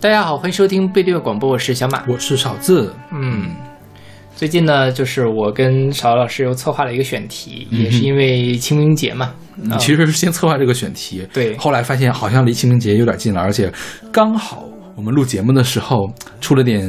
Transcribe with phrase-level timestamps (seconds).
[0.00, 2.94] 大家好，欢迎收听贝乐广播，我是小马，我是少字。
[3.10, 3.50] 嗯，
[4.36, 9.34] 最近呢，就是我跟少老师又策划了一个选题，嗯也是因为清明节嘛。
[9.56, 11.56] 你其实是先策划这个选题，对。
[11.56, 13.72] 后来发现好像离清明节有点近了，而且
[14.12, 14.64] 刚好
[14.94, 16.08] 我们录节目的时候
[16.40, 16.88] 出了点，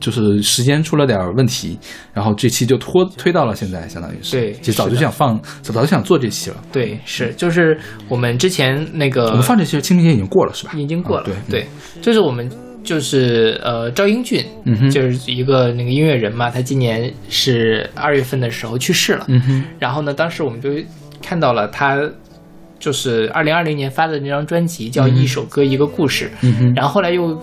[0.00, 1.78] 就是时间出了点问题，
[2.12, 4.40] 然后这期就拖推到了现在，相当于是。
[4.40, 6.56] 对其实早就想放，早早就想做这期了。
[6.72, 10.72] 对，是就是我们之前那个我们放这期清明节已经过了，是吧？
[10.76, 11.66] 已经过了，啊对对，
[12.00, 12.50] 就是我们
[12.84, 19.24] 就是呃赵英俊，嗯就是一个那个音乐人嘛，他今年是二月份的时候去世了。
[19.28, 20.70] 嗯哼，然后呢，当时我们就
[21.22, 21.98] 看到了他
[22.78, 26.26] 就是二零二零年发的那张专辑，叫《一首歌一个故事》。
[26.42, 27.36] 嗯，然后后来又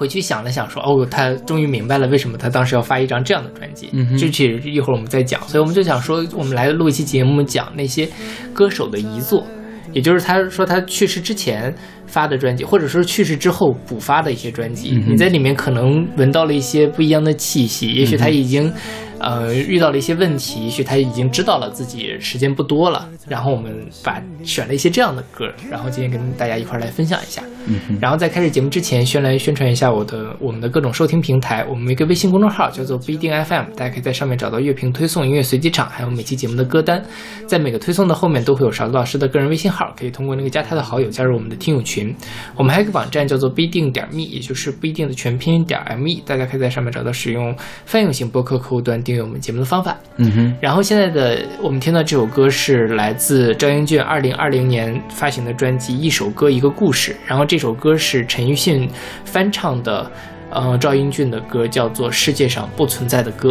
[0.00, 3.90] 回去想了想说，哦，他终于明白了为什么他当时要发一张这样的专辑。
[3.92, 5.46] 嗯哼具体一会儿我们再讲。
[5.46, 8.08] 所以我们就想说，我们来录一期节目，讲那些
[8.54, 9.46] 歌手的遗作，
[9.92, 11.74] 也就是他说他去世之前
[12.06, 14.92] 发的专辑，或者说去世之后补发的一些专辑。
[14.94, 18.72] 嗯你在里面可能闻到了一些不一样的气息，也许他已经。
[19.20, 27.42] 呃，遇到了一些问题，也许他已经知道了自己时间不多了，然后我们把选了一些这样的歌，然后今天跟大家一块儿来分享一下。
[27.66, 31.62] 嗯，然后在开始节目之前，先来宣传一下我的我们的各种收听平台。
[31.66, 37.04] 我们一个微信公众号叫做不一定 FM，大家可以在上面找到乐评推送、音乐随机场，还有每期节目的歌单。
[37.46, 42.14] 在每个推送的后面都会有勺子老师的个人微信号，可以通过那个加他的好友加入我们的听友群。
[42.56, 49.96] 我们还有一个网站叫做不一定点 me，也就是不一定的全拼点 me，大家可以在上面找到使用泛用型播客客户端订阅我们节目的方法。
[50.18, 58.88] 嗯哼，然后现在的我们听到这首歌是来自赵英俊二零二零年发行的专辑《一首歌一个故事》，然后这首歌是陈奕迅
[59.24, 60.08] 翻唱的，
[60.50, 63.50] 呃，赵英俊的歌叫做《世界上不存在的歌》。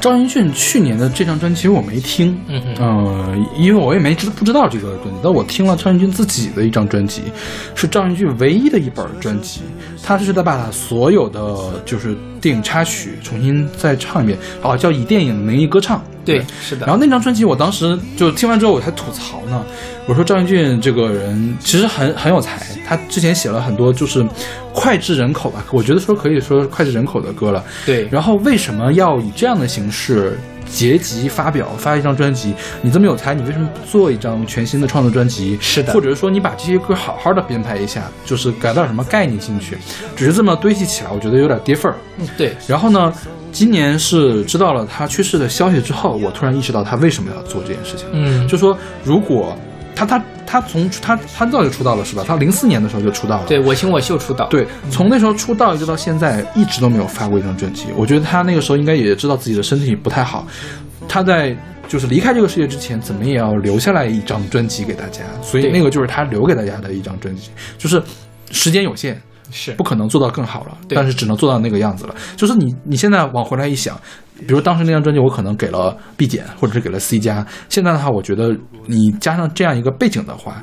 [0.00, 7.22] 赵英俊去年的这张专辑其实我没听，嗯哼，呃，因为我也没知不知道这个专辑，但我听了赵英俊自己的一张专辑，
[7.76, 9.60] 是赵英俊唯一的一本专辑，
[10.02, 16.84] 他是在把他所有的就是电影插曲重新再唱一遍，哦，叫以电影名义歌唱，对，是的。
[16.84, 19.64] 然后那张专辑，我当时就听完之后，我还吐槽呢。
[20.08, 24.26] 我说赵英俊这个人其实很很有才，他之前写了很多就是
[24.74, 27.64] 脍炙人口吧，我觉得说可以说脍炙人口的歌了。
[27.86, 30.36] 对，然后为什么要以这样的形式
[30.66, 32.54] 结集发表发一张专辑？
[32.80, 35.58] 你这么有才，你为什么不做一张全新的创作专辑？
[35.60, 39.76] 是的或者是说你把这些歌好好的编排一下，就是改点什么概念进去，
[40.16, 41.96] 只是这么堆砌起来，我觉得有点跌份儿。
[42.18, 43.12] 嗯对，然后呢，
[43.50, 48.06] 今年是知道了他去世的消息之后，我突然意识到他为什么要做这件事情。
[48.12, 49.56] 嗯，就说如果
[49.94, 52.24] 他他他从他他早就出道了是吧？
[52.26, 53.46] 他零四年的时候就出道了。
[53.46, 54.46] 对我型我秀出道。
[54.48, 57.86] 对，从那时候出道一直到现在，一直都没有发过一张专辑。
[57.96, 60.46] 我觉得他那个时候应该也知道自己的身体不太好，
[61.08, 61.56] 他在
[61.88, 65.22] 就是离开这个世界之前，怎么也要留下来一张专辑给大家。
[65.42, 68.02] 所以那个就是他留给大家的一张专辑，就是
[68.50, 69.20] 时间有限，
[69.52, 72.14] 是不可能做到更好了，但是只能做到那个样子了。
[72.36, 74.00] 就是你你现在往回来一想，
[74.40, 77.46] 比如当时那张专辑，我可能给了 B 减，或者是给了 C 加。
[77.68, 80.62] 现在的话，我觉得你加上这样一个背景的话，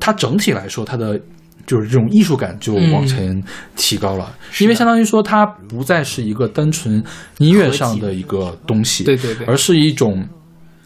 [0.00, 1.20] 它整体来说，它的
[1.66, 3.42] 就是这种艺术感就往前
[3.76, 7.04] 提高了，因为相当于说它不再是一个单纯
[7.38, 10.26] 音乐上的一个东西，对对对而是一种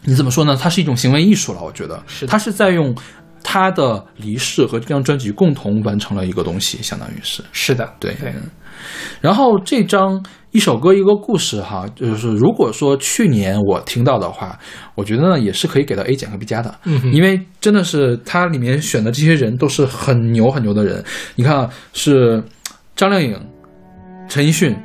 [0.03, 0.57] 你怎么说呢？
[0.59, 2.95] 它是一种行为艺术了，我觉得是它是在用。
[3.43, 8.33] 他的离世和这张专辑共同完成了一个东西，相当于是是的，对对，
[9.19, 14.57] 然后这张一首歌一个故事哈，就是如果说去年我听到的话，
[14.95, 21.03] 我觉得呢也是可以给到 A 减和 B 加的，嗯因为真的是它里面选的这些人都是很牛很牛的人。
[21.35, 22.43] 你看啊，是
[22.95, 23.39] 张靓颖、
[24.27, 24.75] 陈奕迅、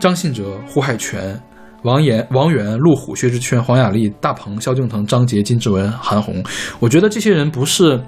[0.00, 1.40] 张信哲、胡海泉。
[1.82, 6.42] 王岩、王源、陆虎、薛之谦、黄雅莉、大鹏、萧敬腾、张杰、金志文、韩红，
[6.80, 8.00] 我觉得这些人不是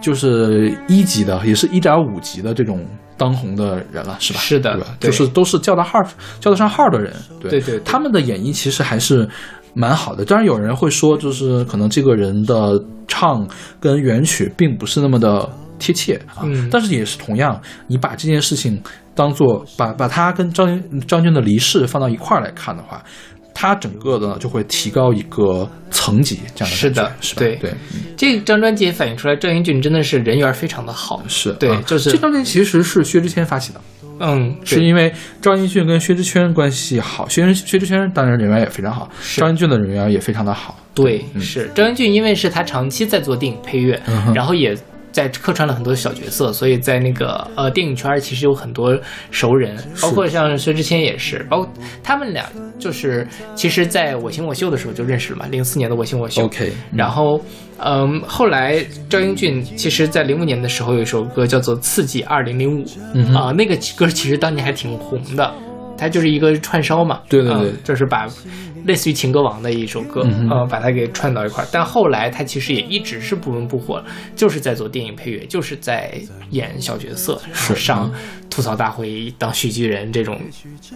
[0.00, 2.84] 就是一级的，也是一点五级的这种
[3.16, 4.40] 当红的人了，是吧？
[4.40, 4.78] 是的？
[5.00, 5.98] 就是都是叫得号、
[6.40, 7.12] 叫得上号的人。
[7.40, 9.28] 对对对对他们的演绎其实还是
[9.72, 10.24] 蛮好的。
[10.24, 13.46] 当然，有人会说，就是可能这个人的唱
[13.80, 15.48] 跟原曲并不是那么的
[15.78, 16.44] 贴切啊。
[16.44, 18.80] 嗯但是也是同样，你把这件事情
[19.16, 23.02] 当做把把他跟张张军的离世放到一块儿来看的话。
[23.58, 27.38] 他整个的就会提高一个层级，这样的是的是吧？
[27.38, 31.22] 对对，嗯这张专辑也反映出来赵英俊真的是人缘非常的好。
[31.26, 33.80] 是啊对就是这张专辑其实是薛之谦发起的，
[34.20, 35.10] 嗯，是因为
[35.40, 40.78] 赵英俊跟薛之谦关系好，薛薛之谦当然人缘也非常好，是赵英俊的人缘也非常的好。
[40.92, 44.76] 对，是张英俊，因为是他长期在做电影配乐，嗯然后也
[45.16, 48.94] 在客串了很多小角色，所以在那个呃电影圈其实有很多
[49.30, 51.72] 熟人，包括像薛之谦也是，包括
[52.02, 52.44] 他们俩
[52.78, 56.44] 就是其实在我行我秀的时候就认识了嘛，零四年的我行我秀。
[56.44, 57.40] OK，然后，
[57.78, 62.84] 嗯，后来赵英俊其实在零五年的时候有一首歌叫做《刺激二零零五》
[63.14, 65.50] 嗯啊，那个歌其实当年还挺红的，
[65.96, 67.70] 它就是一个串烧嘛，对对对。
[67.70, 68.28] 嗯就是把
[68.86, 71.66] 类似于情歌王的一首歌，嗯呃，把它给串到一块儿。
[71.72, 74.02] 但后来他其实也一直是不温不火，
[74.34, 78.10] 就是在做电影配乐，就是在演小角色，然后上
[78.48, 80.40] 吐槽大会当喜剧人这种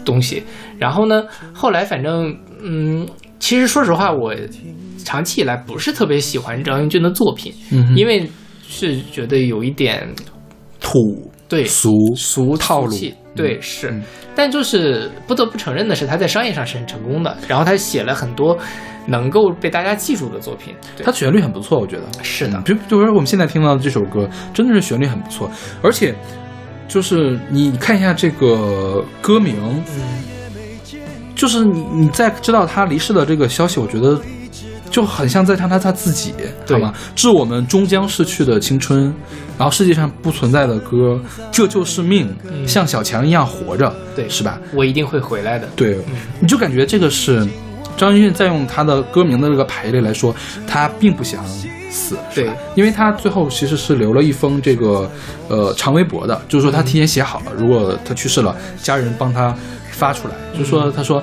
[0.05, 0.43] 东西。
[0.79, 3.07] 然后呢，后来反正嗯，
[3.39, 4.35] 其实说实话，我
[5.05, 8.31] 长期以来不是特别喜欢张英俊的作品，嗯因为
[8.69, 10.09] 是觉得有一点
[10.79, 10.99] 土
[11.49, 13.91] 对俗俗套路气对是。
[13.91, 14.03] 嗯，
[14.35, 18.59] 但就是不得不承认的是，他在商业上是很成功的，然后他写了很多
[19.06, 20.75] 能够被大家记住的作品。
[20.97, 21.05] 对。
[21.05, 22.03] 它旋律很不错，我觉得。
[22.23, 25.50] 是的嗯就就是我们现在听到的这首歌，真的是旋律很不错，
[25.82, 26.15] 而且
[26.88, 29.56] 就是你看一下这个歌名，
[29.97, 30.99] 嗯，
[31.35, 34.21] 就是你你在知道他离世的这个消息，我觉得
[34.91, 36.35] 就很像在唱他他自己，
[36.67, 36.77] 对。
[36.77, 36.94] 好吗？
[37.15, 39.15] 致我们终将逝去的青春，
[39.61, 41.21] 然后世界上不存在的歌，
[41.53, 44.59] 这就是命，嗯像小强一样活着，对是吧？
[44.73, 45.69] 我一定会回来的。
[45.77, 45.99] 对，
[46.41, 47.47] 你就感觉这个是
[47.95, 50.35] 张英俊在用他的歌名的这个排列来说，
[50.67, 51.45] 他并不想
[51.91, 55.11] 死，对因为他最后其实是留了一封这个
[55.49, 59.55] 呃长微博的，就是说他提前写好了，如果他去世了，家人帮他
[59.91, 61.23] 发出来，就说他说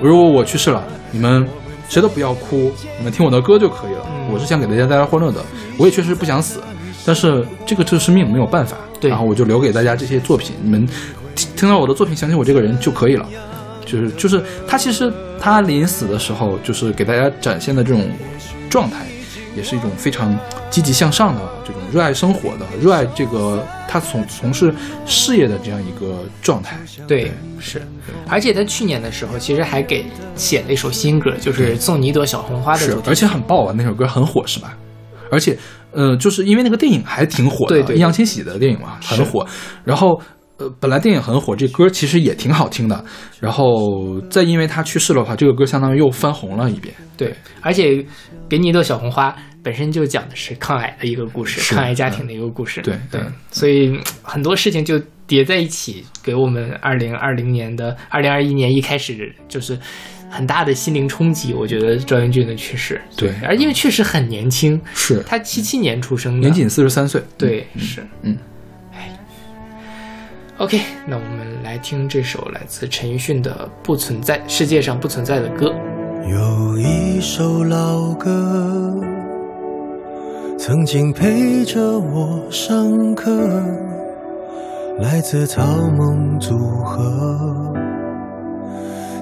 [0.00, 1.46] 如果我去世了，你们。
[1.86, 4.00] 谁都不要哭，你们听我的歌就可以了。
[4.08, 5.44] 嗯我是想给大家带来欢乐的，
[5.78, 6.58] 我也确实不想死，
[7.04, 8.76] 但是这个就是命，没有办法。
[9.00, 10.86] 对然后我就留给大家这些作品，你们
[11.34, 13.28] 听听到我的作品，想起我这个人就可以了。
[13.84, 18.08] 就是就是他其实他临死的时候，就是给大家展现的这种
[18.70, 19.04] 状态，
[19.54, 20.34] 也是一种非常
[20.70, 24.74] 积极向上的这种热爱生活的、热爱这个他从从事
[25.04, 26.78] 事业的这样一个状态。
[27.06, 27.30] 对，
[27.60, 27.82] 是，
[28.26, 34.74] 而且他去年的时候，其实还给写了一首新歌，就是送你一朵小红花的主，题是而且很爆啊，那首歌很火，是吧？
[35.30, 35.58] 而且，
[35.94, 39.46] 呃，就是因为那个电影还挺火的，对对易烊千玺的电影嘛，很火。
[39.84, 40.20] 然后，
[40.58, 43.04] 呃，本来电影很火，这歌其实也挺好听的。
[43.40, 46.94] 然后再因为他去世的话，这个歌相当于又翻红了一遍。
[47.16, 48.04] 对，而且
[48.48, 52.82] 给你一朵小红花本身就讲的是抗癌的一个故事，抗癌家庭的一个故事。
[52.82, 59.78] 对对嗯，所以嗯很多事情就叠在一起，给我们二零二零年的二零二一年一开始就是
[60.34, 61.54] 很大的心灵冲击。
[61.54, 67.22] 我觉得赵英俊的去世，对而因为确实很年轻，是他七七年出生的，年仅四十三岁。
[67.38, 68.36] 对，是，嗯。
[68.92, 69.16] 哎
[70.58, 75.72] ，OK，那我们来听这首来自陈奕迅的《不存在世界上不存在的歌》。
[76.28, 79.00] 有一首老歌，
[80.58, 83.30] 曾经陪着我上课，
[84.98, 85.62] 来自草
[85.96, 87.72] 蜢组合，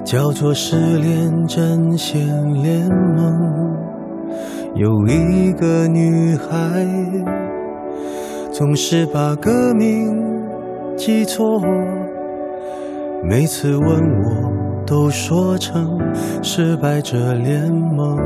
[0.03, 2.27] 叫做《失恋阵线
[2.61, 3.33] 联盟》。
[4.75, 6.85] 有一个女孩，
[8.51, 10.15] 总是把歌名
[10.97, 11.61] 记错，
[13.29, 14.53] 每次问我。
[14.85, 15.97] 都说成
[16.43, 18.17] 失败者联盟，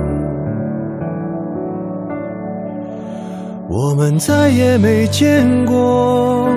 [3.69, 6.50] 我们再也没见过，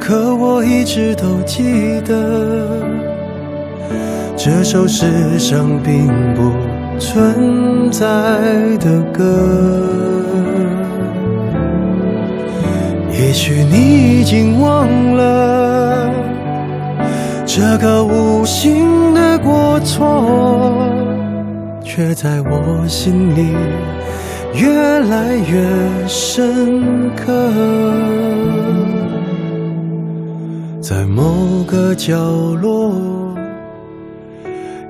[0.00, 2.80] 可我一直都记得，
[4.36, 6.52] 这首世上并不
[7.00, 8.06] 存在
[8.78, 9.24] 的歌。
[13.12, 16.10] 也许你已经忘了。
[17.46, 20.76] 这个无心的过错，
[21.82, 23.54] 却在我心里
[24.54, 25.66] 越来越
[26.06, 26.82] 深
[27.16, 27.32] 刻。
[30.82, 32.14] 在某个角
[32.60, 32.92] 落，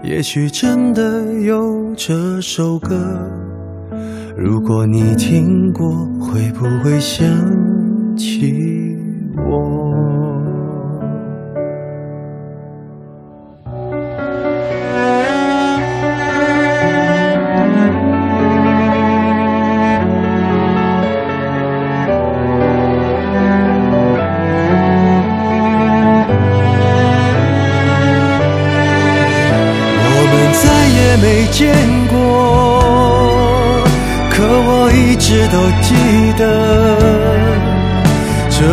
[0.08, 2.96] 也许真的有这首歌。
[4.36, 7.26] 如果你听过，会不会想
[8.16, 8.75] 起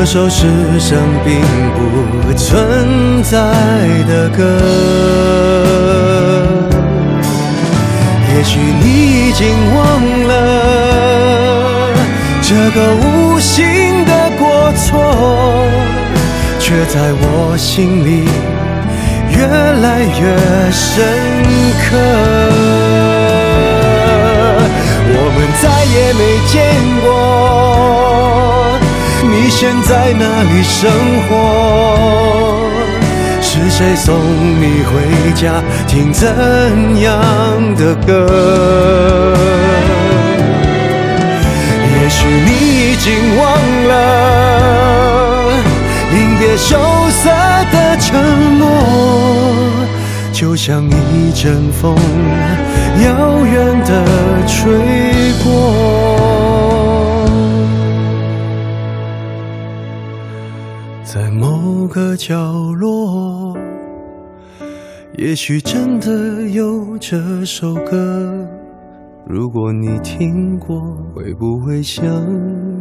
[0.05, 0.45] 这首世
[0.81, 1.39] 上并
[1.71, 3.39] 不存在
[4.05, 4.43] 的歌。
[8.35, 9.79] 也许你已经忘
[10.27, 10.33] 了，
[12.41, 14.99] 这个无心的过错，
[16.59, 18.27] 却在我心里
[19.31, 20.35] 越来越
[20.69, 20.91] 深
[21.79, 21.95] 刻。
[25.15, 25.63] 我们再
[25.95, 26.53] 也没见
[27.05, 27.07] 过，
[29.33, 30.91] 你现在哪里生
[31.27, 31.31] 活？
[33.41, 34.91] 是谁送你回
[35.33, 35.61] 家？
[35.87, 36.27] 听怎
[37.01, 37.11] 样
[37.75, 39.35] 的歌？
[41.95, 42.49] 也许你
[42.91, 43.43] 已经忘
[43.87, 43.91] 了，
[46.11, 46.77] 临别羞
[47.09, 47.29] 涩
[47.71, 48.63] 的承诺，
[50.31, 51.95] 就像一阵风，
[53.03, 53.07] 遥
[53.45, 53.91] 远的
[54.47, 54.63] 吹
[55.43, 55.51] 过，
[61.13, 62.33] 在某个角
[62.73, 63.55] 落，
[65.15, 68.49] 也许真的有这首歌。
[69.27, 70.81] 如果你听过，
[71.13, 72.03] 会不会想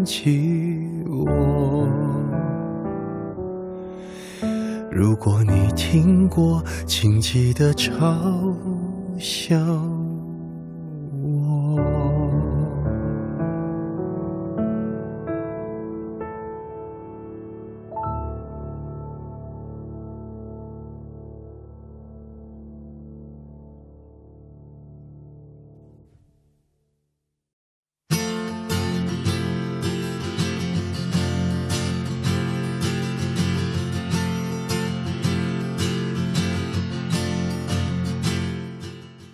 [0.02, 1.86] 起我？
[4.90, 7.94] 如果你听过，请记得嘲
[9.18, 9.58] 笑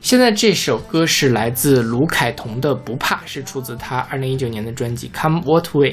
[0.09, 5.91] 现在这首歌是来自卢凯彤的《不怕》，是出自他二零一九年的专辑《Come What Way》。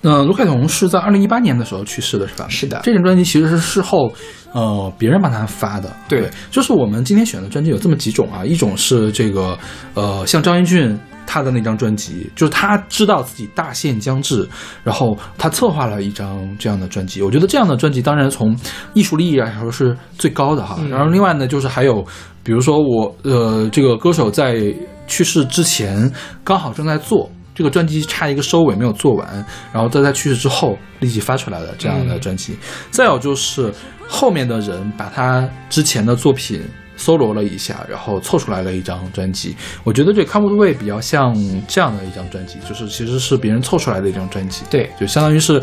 [0.00, 2.46] 那卢凯彤是在二零一八年的时候去世的，是吧？
[2.48, 4.12] 是的这张专辑其实是事后，
[4.52, 5.92] 呃，别人帮他发的。
[6.06, 9.58] 对就是我们今天选的专辑有这么几种啊，一种是这个，
[9.94, 14.48] 呃，像张英俊他的那张专辑，就是他知道自己大限将至，
[14.84, 17.22] 然后他策划了一张这样的专辑。
[17.22, 18.56] 我觉得这样的专辑，当然从
[18.94, 20.76] 艺术利益来说是最高的哈。
[20.78, 22.06] 嗯然后另外呢，就是还有，
[22.48, 24.74] 比如说我，呃，这个歌手在
[25.06, 26.10] 去世之前
[26.42, 27.30] 刚好正在做。
[27.54, 32.56] 这个专辑差一个收尾没有做完，然后在他去世之后立即发出来的这样的专辑。
[32.90, 33.70] 再有就是
[34.08, 36.62] 后面的人把他之前的作品
[36.96, 39.54] 搜罗了一下，然后凑出来了一张专辑。
[39.84, 41.34] 我觉得这《Come Way》比较像
[41.66, 45.62] 这样的一张专辑，就是其实是别人凑出来的一张专辑，对，就相当于是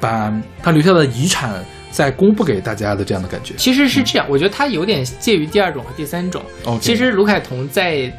[0.00, 1.62] 把他留下的遗产
[1.94, 3.54] 再公布给大家的这样的感觉。
[3.56, 6.42] 其实是这样，我觉得他有点介于第二种和第三种。
[6.80, 8.12] 其实卢凯彤在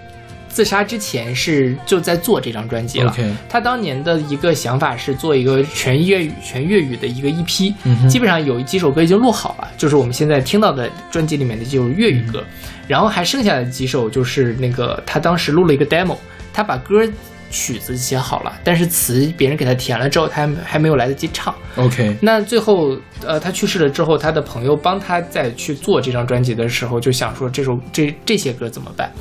[0.47, 3.11] 自杀之前是就在做这张专辑了。
[3.11, 12.41] OK 他当年的一个想法是做一个全粤语、全粤语的一个 EP，、嗯基本上有几首歌已经录好了，就是我们现在听到的专辑里面的就是粤语歌，
[12.87, 16.15] 然后还剩下的几首就是那个他当时录了一个 demo，
[16.53, 17.05] 他把歌
[17.49, 21.53] 曲子写好了，但是词别人给他填了之后，他还还没有来得及唱。
[21.75, 29.11] OK，那最后，呃，他去世了之后，他的朋友帮他再去做这张专辑的时候，就想说这首这这些歌怎么办？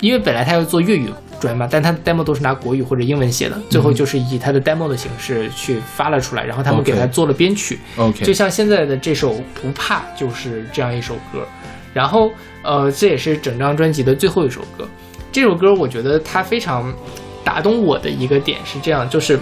[0.00, 1.08] 因为本来他要做粤语
[1.40, 7.78] 专嘛，但他的 demo 都是拿国语或者英文写的，最后就是以他的 demo 的形式去发了出来，然后他们给他做了编曲。
[7.96, 11.46] OK，就像现在的这首《不怕》就是这样一首歌，
[11.94, 12.30] 然后
[12.62, 14.86] 呃，这也是整张专辑的最后一首歌。
[15.32, 16.92] 这首歌我觉得它非常
[17.46, 19.38] 打动我的一个点是这样，就是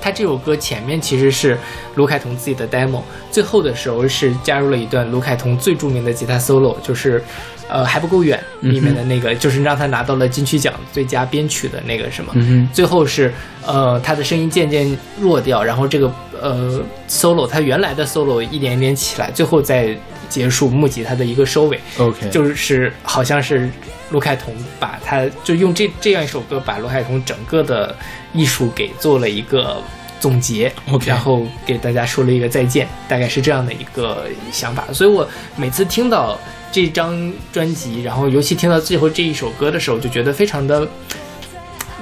[0.00, 1.58] 他这首歌前面其实是
[1.96, 7.22] 卢凯彤自己的 demo，最后的时候是加入了一段卢凯彤最著名的吉他 solo，就是
[7.68, 12.32] 呃还不够远里面的那个，就是让他拿到了金曲奖最佳编曲的那个什么。
[12.36, 13.30] 嗯最后是
[13.66, 16.80] 呃他的声音渐渐弱掉，然后这个呃
[17.10, 19.94] solo 他原来的 solo 一点一点起来，最后再
[20.30, 23.68] 结束木吉他的一个收尾，，OK，就是好像是
[24.10, 27.94] 卢凯彤把他就用这这样一首歌把卢凯彤整个的
[28.32, 29.82] 艺术给做了一个
[30.20, 30.72] 总结
[31.06, 34.84] 然后给大家说了一个再见，大概是这样的一个想法。
[34.92, 36.38] 所以我每次听到
[36.72, 40.86] 这张专辑，然后尤其听到最后这一首歌的时候，就觉得非常的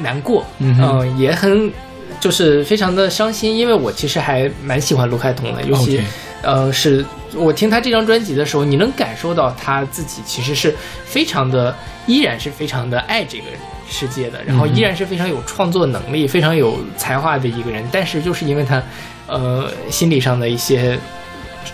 [0.01, 1.71] 难过，嗯哼也很
[2.19, 6.01] 就是非常的伤心，因为我其实还蛮喜欢卢凯彤的，尤其
[6.43, 11.75] 呃，是我听他这张专辑的时候，你能感受到他自己其实是非常的，
[12.07, 13.45] 依然是非常的爱这个
[13.89, 17.85] 世界的，然后依然是非常有创作能力、非常有才华的一个人。
[17.93, 18.83] 但是就是因为他，
[19.27, 20.99] 呃，心理上的一些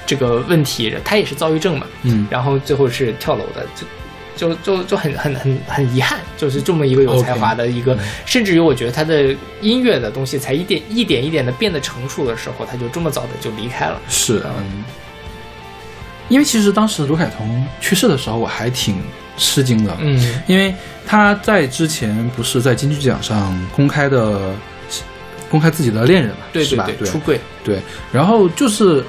[0.07, 3.87] 这个问题，他也是躁郁症嘛，嗯然后最后是跳楼的，就。
[4.35, 14.01] 就就就很很很很遗憾，就是这么一个有才华的一个甚至于我觉得他的音乐的东西才一点一点一点的变得成熟的时候，他就这么早的就离开了。
[14.09, 14.83] 是，嗯，
[16.31, 18.97] 因为其实当时卢凯彤去世的时候，我还挺
[19.37, 20.19] 吃惊的，嗯。
[20.47, 20.75] 因为
[21.07, 24.55] 他在之前不是在金曲奖上公开的
[25.51, 27.09] 公开自己的恋人嘛，对对，对。
[27.09, 27.81] 出柜，对，
[28.13, 29.05] 然后就是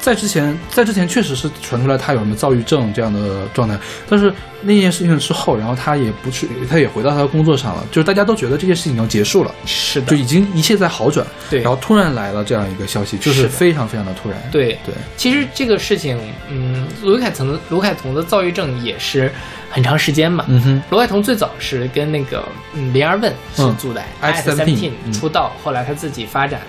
[0.00, 3.78] 在之前，在之前确实是传出来他有什么躁郁症这样的状态，
[4.08, 11.60] 但是那件事情之后，然后他也不去，他也回到他的工作上了，就是大家都觉得这件事情已经结束了，是的，就已经一切在好转，对。
[11.60, 14.78] 然后突然来了这样一个消息，就是非常非常的突然，对。
[14.84, 19.30] 对，其实这个事情，嗯，卢凯彤的卢凯彤的躁郁症也是
[19.70, 20.44] 很长时间嘛。
[20.48, 22.42] 嗯哼，卢凯彤最早是跟那个
[22.74, 23.76] 嗯林二问是嗯。
[23.76, 25.12] 组的 X Seventeen Seventeen，嗯。
[25.12, 26.62] 出道，后来他自己发展，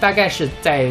[0.00, 0.90] 大概是在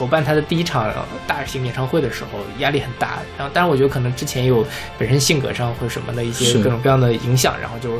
[0.00, 0.90] 筹办他的第一场
[1.26, 4.64] 大型演唱会的时候压力很大，然后当然我觉得可能之前有
[4.98, 7.90] 本身性格上或者什么的一些各种各样的影响，然后就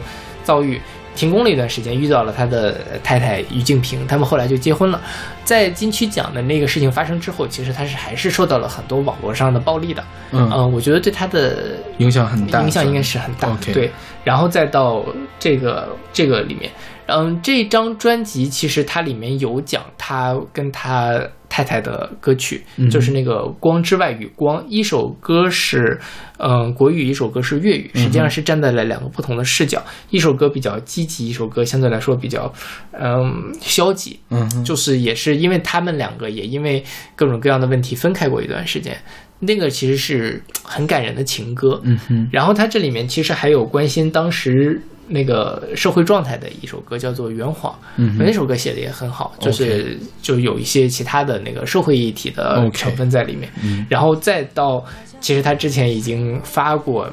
[0.42, 0.80] 遭遇。
[1.12, 5.02] 停工了一段时间，遇到了他的太太于静平，他们后来就结婚了。
[5.44, 10.02] 在金曲奖的那个事情发生之后，其实他是还是受到了很多网络上的暴力的。
[10.30, 13.54] 嗯，嗯，我觉得对他的影响很大，影响应该是很大。
[13.72, 13.90] 对，
[14.22, 15.04] 然后再到
[15.38, 16.70] 这个这个里面，
[17.06, 22.88] 嗯，这张专辑其实它里面有讲他跟他太太的歌曲，嗯。
[22.88, 26.00] 就是那个《光之外与光》，一首歌是
[26.38, 32.50] 嗯国语，一首歌是粤语，实际上是站在了两个不同的视角，一首歌比较积极，一首歌相对来说比较
[32.92, 34.18] 嗯消极。
[34.30, 36.82] 嗯哼，就是也是因为他们两个也因为
[37.14, 38.96] 各种各样的问题分开过一段时间，
[39.40, 41.80] 那个其实是很感人的情歌。
[41.84, 44.80] 嗯哼，然后它这里面其实还有关心当时
[45.10, 47.72] 那个社会状态的一首歌，叫做《圆谎》。
[47.96, 53.50] 嗯那首歌写的也很好，就是就有一些其他的那个社会议题的成分在里面。
[53.62, 54.84] 嗯然后再到，
[55.20, 57.10] 其实他之前已经发过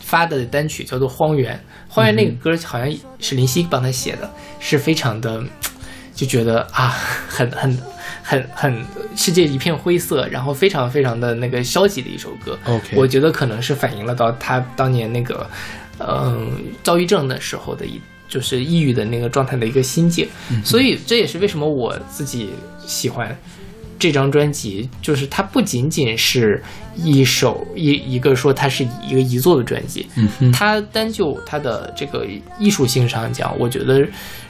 [0.00, 1.54] 发的单曲叫做《荒原》，
[1.88, 4.30] 《荒原》那个歌好像是林夕帮他写的，
[4.60, 5.42] 是非常的，
[6.14, 6.88] 就觉得啊，
[7.28, 7.78] 很很
[8.22, 8.84] 很很
[9.16, 12.58] 世界一片灰色，然后非常非常的那个消极的一首歌。
[12.66, 15.48] OK 我觉得可能是反映了到他当年那个，
[15.98, 16.50] 嗯、
[16.82, 18.00] 躁郁症的时候的一。
[18.28, 20.26] 就是抑郁的那个状态的一个心境，
[20.64, 22.48] 所以这也是为什么我自己
[22.86, 23.36] 喜欢
[23.98, 26.62] 这张专辑，就是它不仅仅是
[26.96, 30.06] 一首一一个说它是一个遗作的专辑，
[30.50, 32.26] 它单就它的这个
[32.58, 34.02] 艺术性上讲，我觉得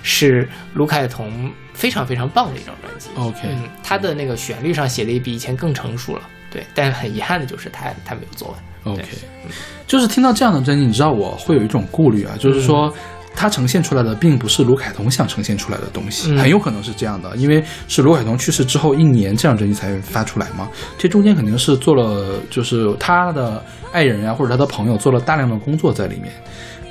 [0.05, 3.09] 是卢凯彤非常非常棒的一张专辑。
[3.17, 8.57] OK 嗯，他的那个旋律上写的也比以前更成熟了，对，但很遗憾的就是他他没有做完。
[8.85, 9.05] OK，
[9.87, 12.89] 就是听到这样的专辑，你知道我会有一种顾虑啊，就是说。
[12.89, 12.93] 嗯
[13.35, 20.69] 它呈现出来的并不是卢凯彤想呈现出来的东西，嗯很有可能是这样的，因为是卢凯彤去世之后一年，这张专辑才发出来嘛。
[20.99, 26.31] 这中间肯定是做了，就是他的爱人呀、或者他的朋友做了大量的工作在里面。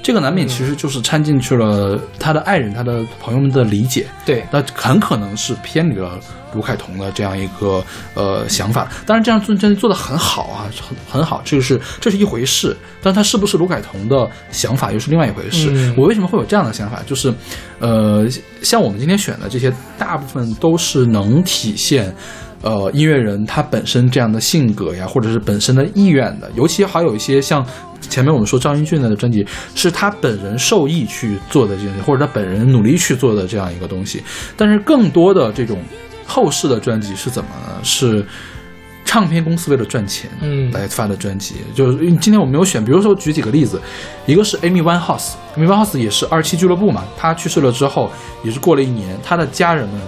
[0.03, 6.19] 这个难免其实就是掺进去了他的爱人、他的朋友们的理解，对，那很可能是偏离了
[6.53, 7.83] 卢凯彤的这样一个
[8.15, 8.89] 呃想法。
[9.05, 12.75] 当然，这样做真的做的很好啊，很很好，这个是这是一回事。
[13.01, 15.69] 但他是不是卢凯彤的想法又是另外一回事。
[15.71, 17.01] 嗯我为什么会有这样的想法？
[17.05, 17.33] 就是，
[17.79, 18.27] 呃，
[18.61, 22.13] 像我们今天选的这些，大部分都是能体现。
[22.62, 27.65] 呃，音乐人他本身这样的性格呀，或者是本身的意愿的，尤其还有一些像
[28.02, 34.21] 前面我们说张英俊的专辑，是他本人受益去做的这件事，或者他本人努力去做的这样一个东西。
[34.56, 35.82] 但是更多的这种
[36.26, 37.80] 后世的专辑是怎么呢？
[37.84, 38.24] 是
[39.04, 41.56] 唱片公司为了赚钱，嗯来发的专辑。
[41.74, 43.82] 就是今天我没有选，比如说举几个例子，
[44.26, 48.12] 一个是 Amy Winehouse，Amy Winehouse 也是二七俱乐部嘛，他去世了之后，
[48.43, 50.00] 也是过了一年，他的家人们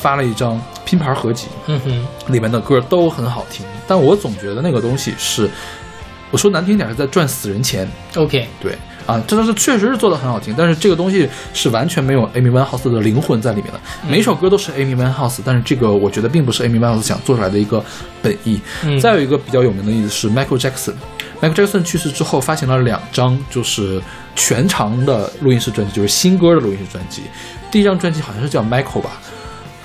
[0.00, 5.50] 发了一张拼盘合集，嗯哼，里面的歌都很好听，但我总觉得那个东西是，
[6.30, 7.88] 我说难听点是在赚死人钱。
[8.16, 13.80] OK，对啊，这的是确实是做的很好听，但是这个东西是完全没有 Amy Winehouse 的灵魂在里面的。
[14.06, 17.82] 每首歌都是 Amy Winehouse，但是这个我觉得并不是 Amy Winehouse 想做出来的一个
[18.22, 18.60] 本意。
[18.84, 20.94] 嗯再有一个比较有名的例子是 Michael Jackson。
[21.40, 24.00] Michael Jackson 去世之后，发行了两张就是
[24.36, 27.22] 全长的录音室专辑，就是新歌的录音室专辑。
[27.70, 29.12] 第一张专辑好像是叫 Michael 吧，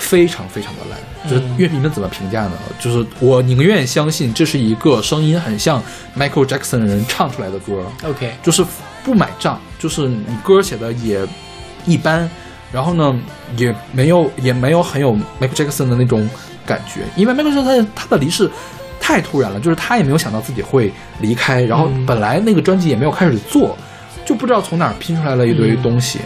[0.03, 0.99] 非常非常的烂。
[1.29, 2.51] 就是乐迷们怎么评价呢？
[2.79, 5.81] 就是我宁愿相信这是一个声音很像
[6.17, 8.63] Michael Jackson 的人唱出来的歌，OK，就是
[9.05, 11.25] 不买账，就是你歌写的也
[11.85, 12.29] 一般，
[12.73, 13.17] 然后呢
[13.55, 16.29] 也没有也没有很有 Michael Jackson 的那种
[16.65, 18.51] 感觉，因为 Michael Jackson 他他的离世
[18.99, 22.05] 太突然了，就是他也没有想到自己会离开，然后嗯。
[22.05, 23.77] 本来那个专辑也没有开始做，
[24.25, 26.19] 就不知道从哪儿拼出来了一堆东西，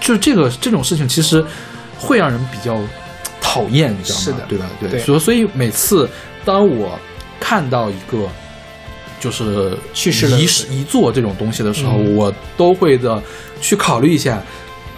[0.00, 1.44] 就是这个这种事情其实
[1.96, 2.76] 会让人比较
[3.50, 4.24] 讨厌，你知道吗？
[4.24, 4.66] 是的对吧？
[4.80, 6.08] 对，所以所以每次
[6.44, 6.96] 当我
[7.40, 8.28] 看到一个
[9.18, 13.20] 就是去世了遗失遗作这种东西的时候，嗯我都会的
[13.60, 14.40] 去考虑一下，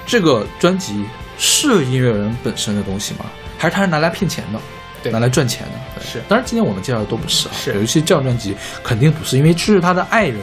[0.05, 1.03] 这个专辑
[1.39, 3.25] 是音乐人本身的东西吗？
[3.57, 4.61] 还是他是拿来骗钱的？
[5.03, 5.73] 对拿来赚钱的。
[5.99, 10.39] 对是当然今天我们介绍的都不是啊，是尤其这张专辑肯定不是，因为这是他的爱人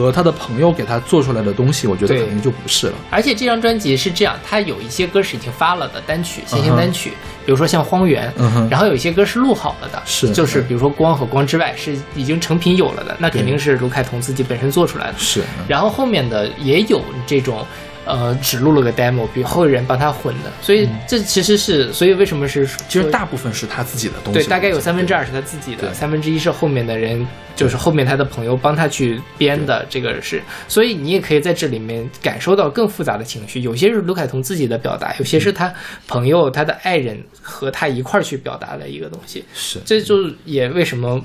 [0.00, 2.22] 合他的朋友给他做出来的东西，我觉得对。
[2.22, 2.94] 肯定就不是了。
[3.10, 7.10] 而且这张专辑是这样，它有一些歌是已经发了的单曲，先行单曲，
[7.44, 8.32] 比如说像《荒原》，
[8.70, 10.30] 然后有一些歌是录好了的，是。
[10.32, 15.14] 就是比如说《光》和《光之外》是已经成品有了的，那肯定是卢凯彤自己本身做出来的。
[15.18, 17.66] 是，然后后面的也有这种，
[18.04, 24.40] 呃，只录了个 demo，比后人帮他混的，所以这其实是，所以为什么是其实大部分是他自己的东西。
[24.40, 35.72] 对，大概有三分之二是他自己的，三分之一是后面的人，就是后面他的朋友帮他去编的，这个是，所以你也可以在这里面感受到更复杂的情绪，有些是卢凯彤自己的表达，有些是他
[36.08, 39.78] 朋友、他的爱人和他一块儿去表达的一个东西，是。
[39.84, 41.24] 这就也为什么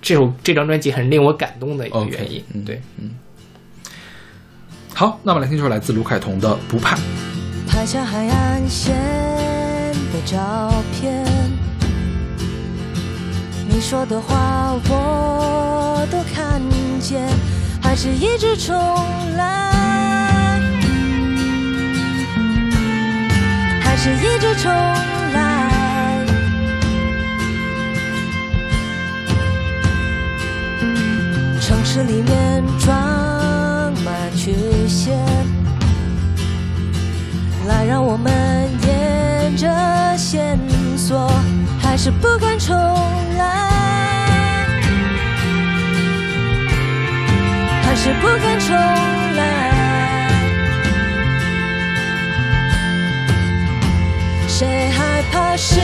[0.00, 2.80] 这首这张专辑很令我感动的一个原因，嗯对。
[4.96, 6.94] 好，那么来听这首来自卢凯彤的《不怕》。
[7.66, 8.94] 拍下海岸线
[10.12, 11.26] 的照片，
[13.68, 16.62] 你说的话我都看
[17.00, 17.26] 见，
[17.82, 18.76] 还是一直重
[19.36, 20.60] 来，
[23.82, 26.22] 还是一直重来。
[31.60, 33.33] 城市里面装
[34.44, 34.52] 曲
[34.86, 35.18] 线。
[37.66, 38.30] 来，让我们
[38.86, 39.66] 沿着
[40.18, 40.58] 线
[40.98, 41.30] 索，
[41.80, 42.76] 还是不敢重
[43.38, 43.46] 来，
[47.84, 48.76] 还是不敢重
[49.34, 49.72] 来。
[54.46, 55.80] 谁害怕失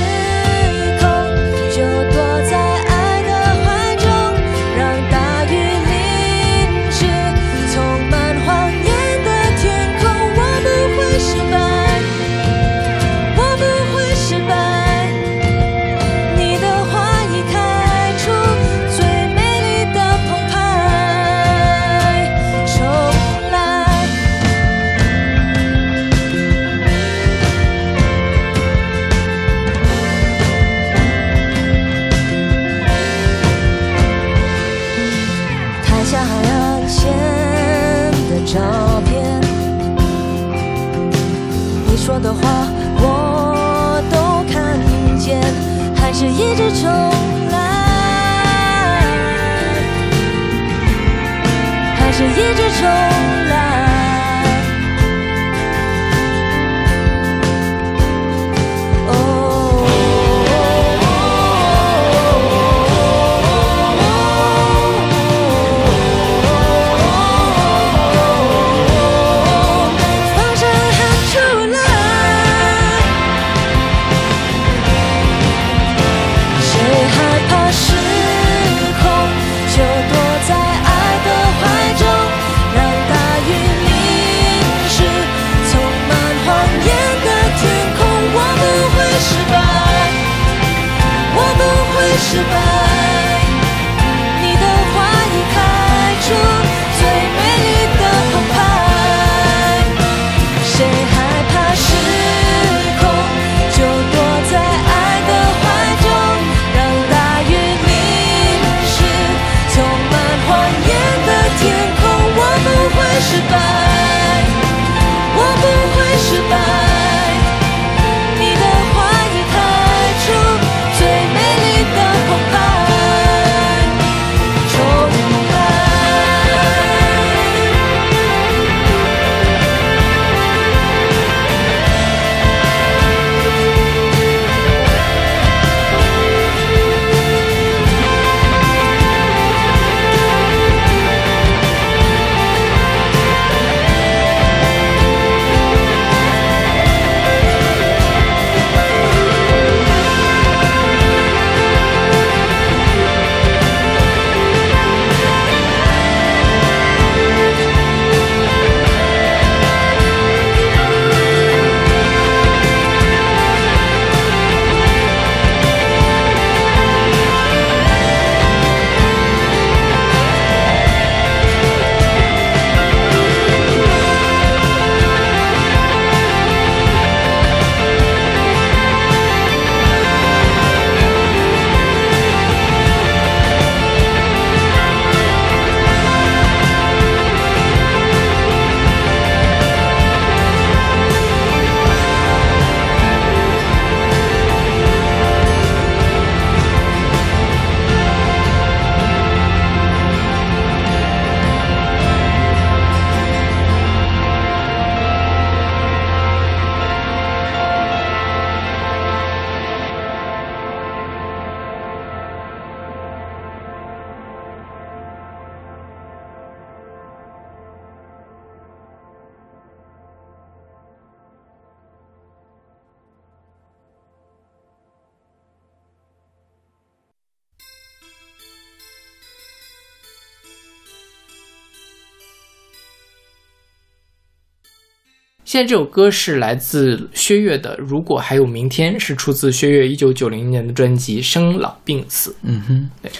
[235.50, 242.30] 现在这首歌是来自薛岳的《如果还有明天》，是出自薛岳一九九零年的专辑《生老病死》。
[242.44, 243.10] 嗯哼对，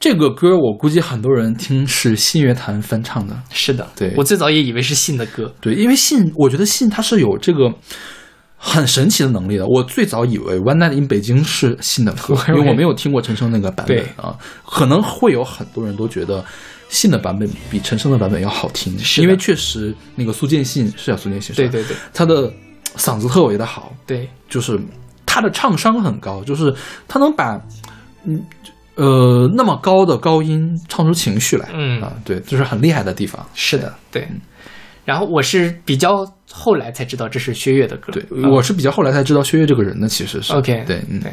[0.00, 3.40] 这个歌我估计很多人听是信乐坛翻唱的。
[3.52, 5.54] 是的，对我最早也以为是信的歌。
[5.60, 7.72] 对，因为信，我觉得信它是有这个
[8.56, 9.64] 很神奇的能力的。
[9.68, 14.36] 我最早以为《One Night in 北京》是信的歌， 因为我没有听过陈升那个版本啊。
[14.66, 16.44] 可能会有很多人都觉得
[16.88, 21.96] 信的版本比陈升的版本要好听，因为确实那个苏建信是叫苏建信，对对对。
[22.12, 22.52] 他的
[22.96, 24.78] 嗓子特别的好，对，就是
[25.26, 26.74] 他的唱商很高，就是
[27.06, 27.60] 他能把
[28.24, 28.42] 嗯
[28.96, 32.00] 呃那么高的高音唱出情绪来，嗯。
[32.00, 33.46] 啊，对，这是很厉害的地方。
[33.54, 34.26] 是的，对。
[35.04, 38.12] 然后我是比较后来才知道这是薛岳的歌。
[38.12, 40.52] 对，嗯我是比较后来才知道薛岳这个人的，其实是。
[40.52, 41.32] OK，对，嗯，对。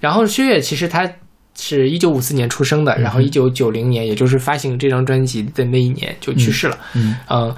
[0.00, 1.08] 然后薛岳其实他
[1.58, 6.78] 是一九五四年出生的，然后一九九零年，也就是发行这张专辑的那一年就去世了。
[6.94, 7.56] 嗯呃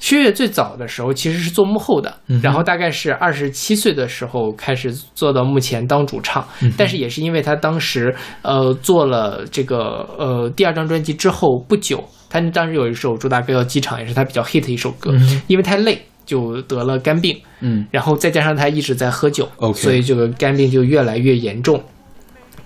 [0.00, 17.84] 薛岳最早的时候其实是做幕后的，嗯然后大概是二十七岁的时候开始做到目前当主唱，嗯但是也是因为他当时呃做了这个呃第二张专辑之后不久，他当时有一首主打歌叫《机场》，也是他比较 hit 的一首歌，嗯因为太累就得了肝病，嗯。
[17.90, 21.82] 然后再加上他一直在喝酒所以这个肝病就越来越严重。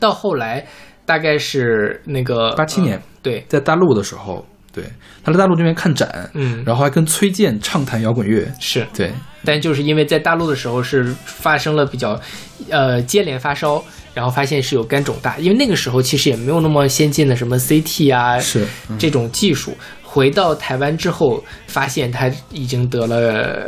[0.03, 0.67] 到后来
[1.07, 4.83] 大概是那个八七年呃对，在大陆的时候，对，
[5.23, 9.13] 他在大陆这边看展，嗯，然后还跟崔健畅谈摇滚乐，是，对，
[9.45, 12.21] 但就是因为在大陆的时候是发生了比较，
[12.69, 13.81] 呃，接连发烧，
[14.13, 19.77] 然后发现是有肝肿大，因为那个时候其实也没有那么先进的什么 CT 啊，是，嗯这种技术。
[20.03, 23.17] 回到台湾之后，发现他已经得了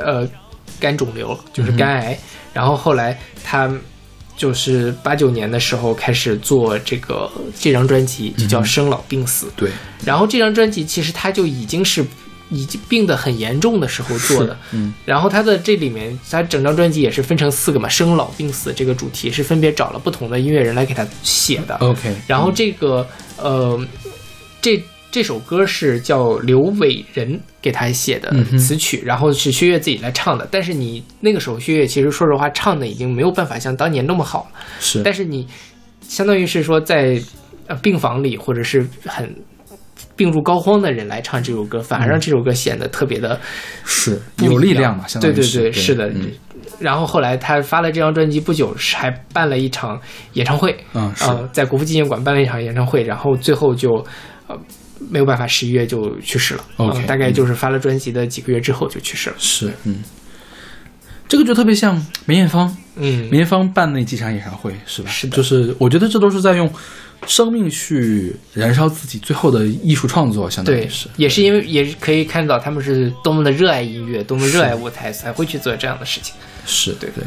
[0.05, 0.29] 呃
[0.79, 2.19] 肝肿瘤，就是肝癌。
[2.53, 3.73] 然后后来他
[4.37, 9.47] 就是八九年的时候开始做这个这张专辑，就叫《生老病死》。
[9.57, 9.71] 对，
[10.05, 12.05] 然后这张专辑其实他就已经是
[12.51, 21.75] 已经病得很严重的时候做的， 嗯然后它的这里面，它整张专辑也是分成四个嘛，生老病死这个主题是分别找了不同的音乐人来给他写的。
[21.77, 23.81] ，OK，然后这个呃，
[24.61, 24.83] 这
[25.15, 30.45] 这首歌是叫刘伟仁给他写的词曲，然后是薛岳自己来唱的。
[30.51, 35.47] 但是你那个时候薛岳其实说实话唱的已经没有办法像当年那么好了，是，但是你
[36.01, 37.23] 相当于是说在
[37.69, 39.33] 呃病房里或者是很
[40.17, 43.39] 病入膏肓的人来唱这首歌，反而让这首歌显得特别的
[43.85, 46.09] 是有力量嘛，相当于对对是对，是的。
[46.09, 46.33] 嗯
[46.81, 49.97] 然后后来他发了这张专辑不久，还办了一场
[50.33, 54.05] 演唱会，嗯是呃，在国父纪念馆办了一场演唱会，然后最后就
[54.49, 54.59] 呃
[54.99, 56.65] 没有办法，十一月就去世了。
[56.77, 59.37] OK，嗯大概就是发了专辑的几个月之后就去世了。
[59.39, 60.03] 是，嗯，
[61.29, 63.29] 这个就特别像梅艳芳，嗯。
[63.31, 65.11] 梅艳芳办那几场演唱会是吧？
[65.11, 65.37] 是的。
[65.37, 66.73] 就是我觉得这都是在用
[67.27, 76.35] 生命去燃烧自己最后的艺术创作，相当对于是，也是因为也是可以看到他们是多么的热爱音乐，多么热爱舞台，才会去做这样的事情。
[76.67, 77.11] 是对。
[77.11, 77.25] 对。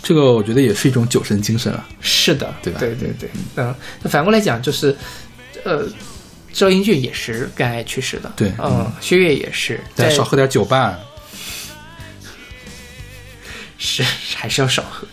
[0.00, 2.80] 这个我觉得也是一种酒神精神啊，是的，对吧？
[2.80, 4.96] 对对对，嗯，那反过来讲就是，
[5.64, 5.86] 呃，
[6.52, 10.98] 赵英俊也是肝癌去世的，对嗯，薛岳也是，再少喝点酒吧。
[13.78, 14.02] 是
[14.34, 15.06] 还是要少喝。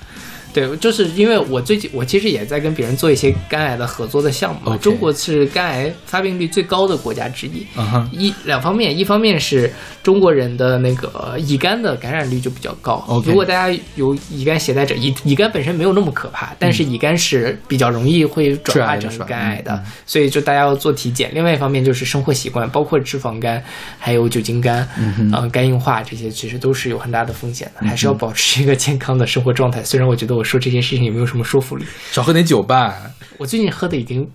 [0.56, 4.74] 对，就是因为我最近我其实也在跟别人做一些肝癌的合作的项目。
[4.78, 7.68] 中国是肝癌发病率最高的国家之一。
[8.14, 9.70] 一两方面，一方面是
[10.02, 13.06] 中国人的那个乙肝的感染率就比较高。
[13.26, 21.30] 如果大家有乙肝携带者，乙乙肝本身没有那么可怕，但是乙肝是比较容易会转化成肝癌的，所以就大家要做体检。
[21.34, 23.62] 另外一方面就是生活习惯，包括脂肪肝，
[24.00, 29.84] 还有酒精肝，嗯呃，肝硬化这些其实都是有很大的风险的，还是要保持一个健康的生活状态。
[29.84, 32.96] 虽然我觉得我说这件事情也没有什么说服力，少喝点酒吧，
[33.38, 34.30] 我最近喝的已经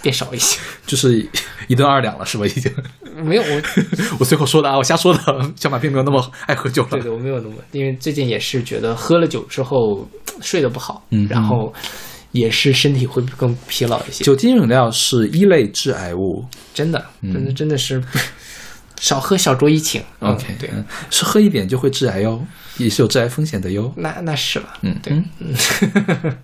[0.00, 1.28] 变少一些，就是
[1.66, 2.46] 一顿二两了，是吧？
[2.46, 2.72] 已经，
[3.24, 3.62] 没有我。
[4.20, 5.52] 我随口说的啊，我瞎说的。
[5.56, 6.88] 小马并没有那么爱喝酒了。
[6.90, 10.08] 对对，我没有那么，因为最近也是觉得喝了酒之后
[10.40, 11.72] 睡得不好，嗯然后
[12.32, 14.24] 也是身体会更疲劳一些。
[14.24, 16.44] 酒精饮料是一类致癌物。
[16.72, 18.02] 真的，真的真的是
[19.00, 20.00] 少喝小酌怡情。
[20.20, 23.92] 嗯 OK，对，嗯，是喝一点就会致癌哟，也是有致癌风险的哟。
[23.96, 26.36] 那那是了，嗯，对，嗯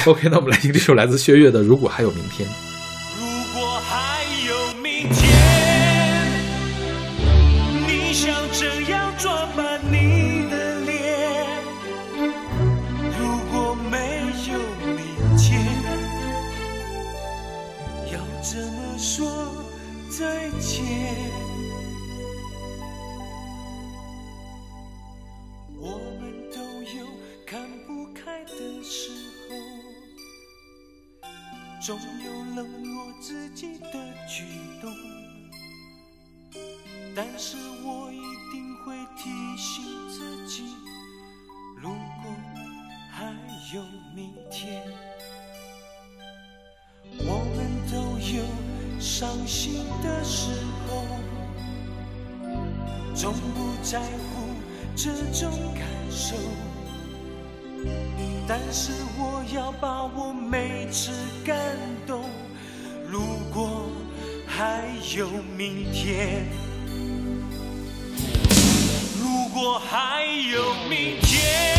[0.06, 2.48] OK，那我们来听这首来自薛岳的《如果还有明天》。
[31.84, 34.44] 总有冷落自己的举
[34.80, 34.94] 动，
[37.12, 38.20] 但是我一
[38.52, 40.62] 定会提醒自己，
[41.76, 42.32] 如果
[43.10, 43.34] 还
[43.74, 43.82] 有
[44.14, 44.80] 明天，
[47.18, 48.44] 我们都有
[49.00, 50.52] 伤心的时
[50.86, 51.04] 候，
[53.12, 54.54] 从不在乎
[54.94, 56.36] 这种感受。
[58.46, 61.10] 但是我要把我每次
[61.44, 61.56] 感
[62.06, 62.24] 动，
[63.08, 63.20] 如
[63.52, 63.88] 果
[64.46, 64.84] 还
[65.16, 66.46] 有明天。
[69.18, 71.71] 如果还有明天，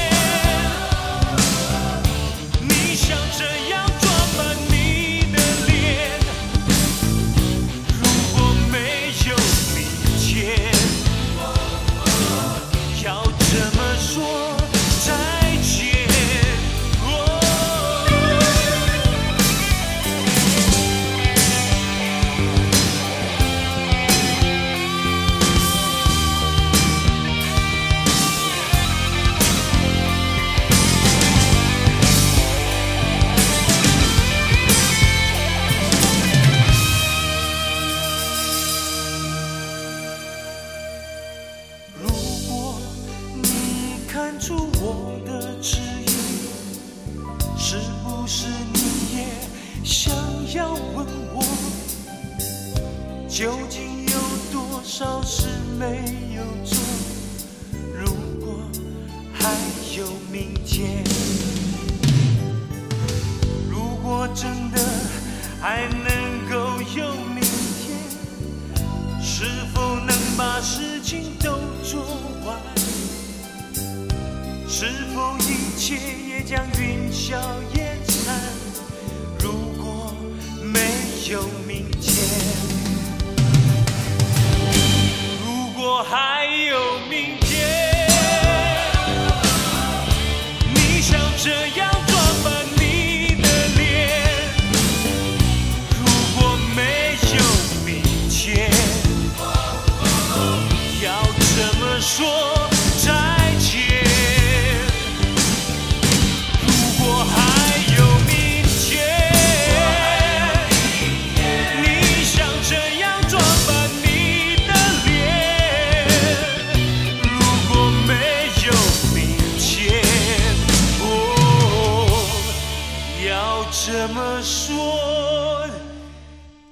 [123.86, 125.68] 怎么说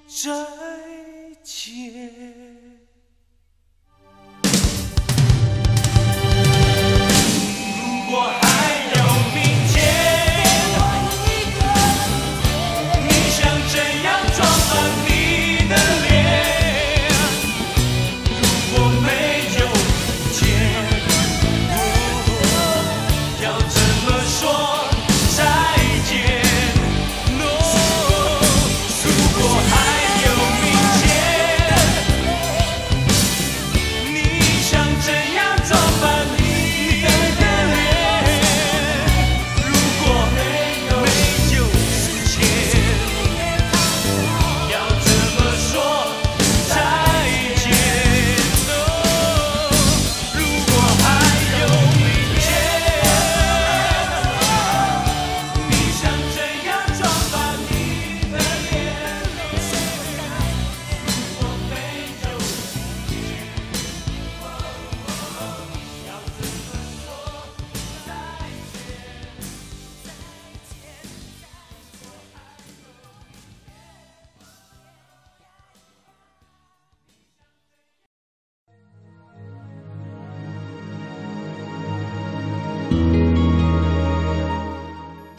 [0.07, 0.31] 再
[1.43, 2.00] 见？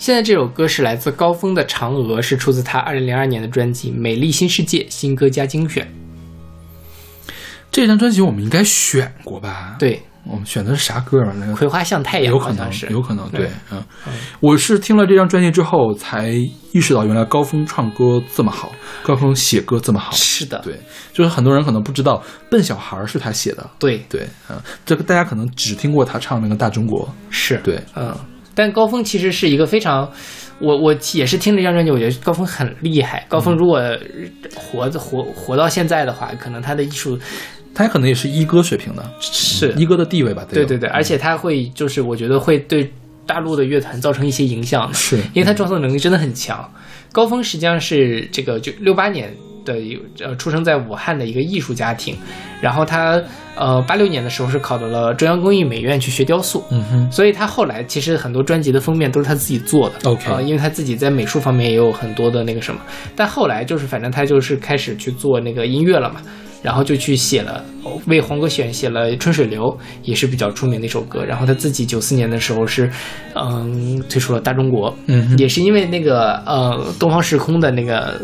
[0.03, 5.87] 现在这首歌是来自高峰的《嫦娥》，是出自他2002年的专辑《美丽新世界新歌加精选》。
[7.71, 11.33] 这张专辑我们应该选过吧？，对，我们选的是啥歌啊？
[11.39, 13.81] 那个葵花向太阳，有可能是，有可能，对对，嗯，
[14.41, 16.31] 我是听了这张专辑之后，才
[16.73, 18.73] 意识到原来高峰唱歌这么好，
[19.05, 20.11] 高峰写歌这么好。
[20.11, 20.81] 是的，对，
[21.13, 22.17] 就是很多人可能不知道，
[22.51, 23.71] 《笨小孩》是他写的。
[23.79, 27.07] 对对，嗯，这个大家可能只听过他唱那个《大中国》。
[27.31, 28.13] 是，对，嗯，
[28.55, 30.11] 但高峰其实是一个非常，
[30.59, 33.25] 我我也是听了这张专辑，我觉得高峰很厉害。
[33.29, 33.81] 高峰如果
[34.55, 37.19] 活活活到现在的话，可能他的艺术
[37.75, 40.47] 他可能也是一哥水平的，是一哥的地位吧？
[40.51, 42.93] 对对对，而且他会就是我觉得会对
[43.27, 46.71] 大陆的乐团造成一些影响的，是因为他创作能力真的很强。
[47.13, 49.35] 高峰实际上是这个就六八年
[49.65, 52.17] 的一呃出生在武汉的一个艺术家庭，
[52.61, 53.23] 然后他
[53.57, 60.11] 呃八六年的时候是考到了中央工艺美院去学雕塑，嗯哼，所以他后来其实很多专辑的封面都是他自己做的。
[60.11, 62.81] OK 呃因为他自己在美术方面也有很多的那个什么，
[63.15, 66.21] 但后来就是反正他就是开始去做那个音乐了嘛，
[66.63, 67.65] 然后就去写了
[68.07, 69.65] 为黄格选写了《春水流》，
[70.03, 71.25] 也是比较出名的一首歌。
[71.25, 72.91] 然后他自己九四年的时候是，
[73.35, 75.39] 嗯，推出了《大中国》，嗯哼。
[75.39, 78.21] 也是因为那个呃东方时空的那个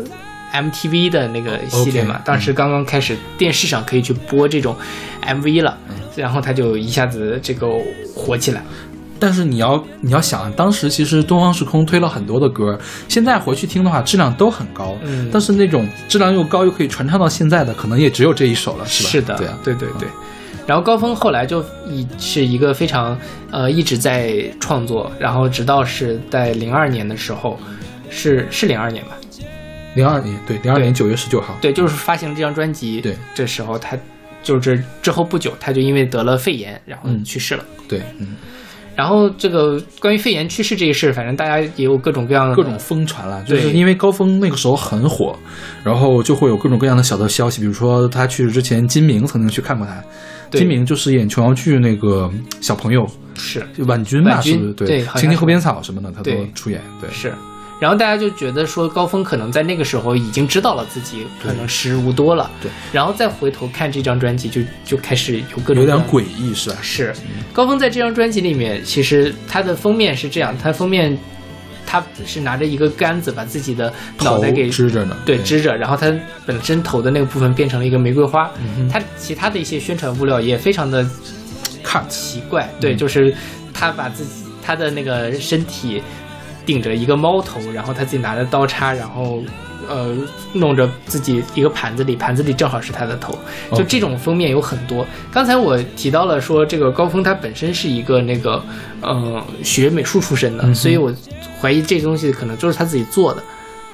[0.53, 4.75] MTV 的那个系列嘛当时刚刚开始电视上可以去播这种
[5.21, 5.77] MV 了，
[6.15, 7.67] 然后他就一下子这个
[8.15, 8.63] 火起来。
[9.21, 12.79] 但是你要你要想，当时其实东方时空推了很多的歌，
[13.09, 14.97] 现在回去听的话，质量都很高。
[15.03, 19.09] 嗯但是那种质量又高又可以传唱到现在的，可能也只有这一首了，是吧？
[19.09, 20.07] 是的，对啊，对对对。
[20.65, 23.19] 然后高峰后来就一是一个非常
[23.51, 27.59] 呃一直在创作，然后直到是在零二年的时候，
[28.09, 29.17] 是是零二年吧？
[29.95, 33.01] 零二年，对，零二年九月十九号，对，就是发行了这张专辑。
[33.01, 33.97] 对，这时候他
[34.43, 37.23] 就是之后不久，他就因为得了肺炎，然后嗯。
[37.23, 37.65] 去世了。
[37.87, 38.35] 对，嗯，
[38.95, 45.37] 然后这个关于肺炎去世这个事，反正大家也有各种各样的各种疯传了，就是因为高峰那个时候很火，
[45.83, 50.01] 然后就会有各种各样的小道消息，比如说他去世之前，金明曾经去看过他，
[50.51, 50.59] 对。
[50.59, 52.31] 金明就是演琼瑶剧那个
[52.61, 53.65] 小朋友，是。
[53.77, 54.73] 就婉君吧，是不是？
[54.73, 57.33] 对青青河边草什么的，他都出演，对，是。
[57.79, 66.75] 然后大家就觉得说高峰可能在那个时候已经知道了自己可能时日无多了，对，然后再回头看这张专辑就就开始有各种有点诡异，是吧？
[66.81, 67.13] 是，
[67.53, 71.17] 高峰在这张专辑里面，其实他的封面是这样，他封面
[71.85, 76.13] 他是拿着一个杆子把自己的脑袋给支着呢，对支着，然后他
[76.45, 78.51] 本身头的那个部分变成了一个玫瑰花。
[78.61, 81.07] 嗯他其他的一些宣传物料也非常的
[81.81, 83.33] 看奇怪，对，就是
[83.73, 86.01] 他把自己他的那个身体
[86.69, 89.41] 顶着一个猫头，然后他自己拿着刀叉，然后
[89.89, 90.15] 呃
[90.53, 93.35] 弄着自己一个盘子里，盘子里正好是他的头，
[93.71, 95.03] 就这种封面有很多。
[95.31, 98.63] 刚才我提到了说，这个高峰他本身是一个那个
[99.01, 101.11] 呃学美术出身的，嗯所以我
[101.59, 103.41] 怀疑这东西可能就是他自己做的。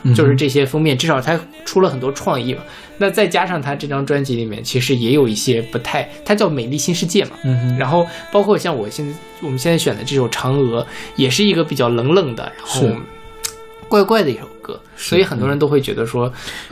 [0.06, 2.62] 嗯就是这些封面，至少他出了很多创意嘛。
[2.98, 7.36] 那再加上他这张专辑里面，其实也有一些不太，它叫《美丽新世界》嘛。
[7.44, 10.82] 嗯哼，然后包括像我现在我们现在选的这首《嫦娥》，
[11.18, 12.88] 也是一个比较冷冷的，然后
[13.90, 16.32] 怪怪的一首歌，所以很多人都会觉得说，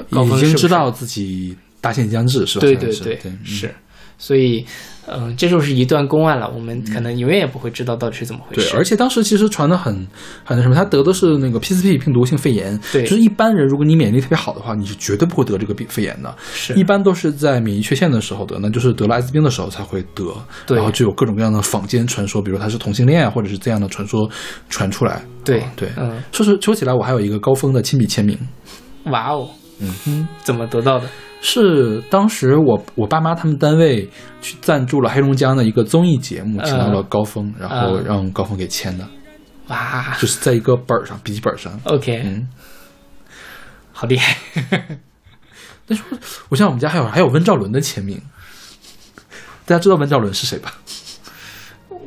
[0.10, 2.62] 高已经知道自己大限将至，是吧？
[2.62, 3.04] 对对对是。
[3.04, 3.40] 对，嗯。
[3.44, 3.76] 是，
[4.18, 4.66] 所以，
[5.06, 8.78] 嗯、这就是一段公案了，我们可能永远也不会知道到底是怎么回对，事。
[8.78, 9.94] 而且当时其实传的很
[10.46, 13.04] 很那什么，他得的是那个 PCP 病毒性肺炎，对。
[13.04, 16.74] 就是一般人如果你免疫力特别好的话，你是绝对不会得这个病肺炎的，是。
[16.76, 20.34] 一般都是在免疫缺陷的时候得，那就是得了艾滋病的时候才会得，
[20.66, 20.78] 对。
[20.78, 24.30] 然后就有各种各样的坊间传说，比如他是同性恋啊，或者是这样的传说
[24.70, 28.38] 传出来，对啊对，嗯，说是说起来，我还有一个高峰的亲笔签名，
[29.06, 29.50] 哇哦，
[29.82, 30.28] 嗯哼。
[30.44, 31.08] 怎么得到的？
[31.46, 34.10] 是当时我我爸妈他们单位
[34.42, 39.06] 去赞助了黑龙江的一个综艺节目，请到了高峰，然后嗯让高峰给签的，
[39.68, 41.78] 哇就是在一个本儿上，笔记本上。
[41.84, 42.48] ，OK，、嗯，
[43.92, 44.38] 好厉害。
[45.86, 46.02] 但是
[46.48, 48.18] 我想我们家还有还有温兆伦的签名，
[49.66, 50.74] 大家知道温兆伦是谁吧？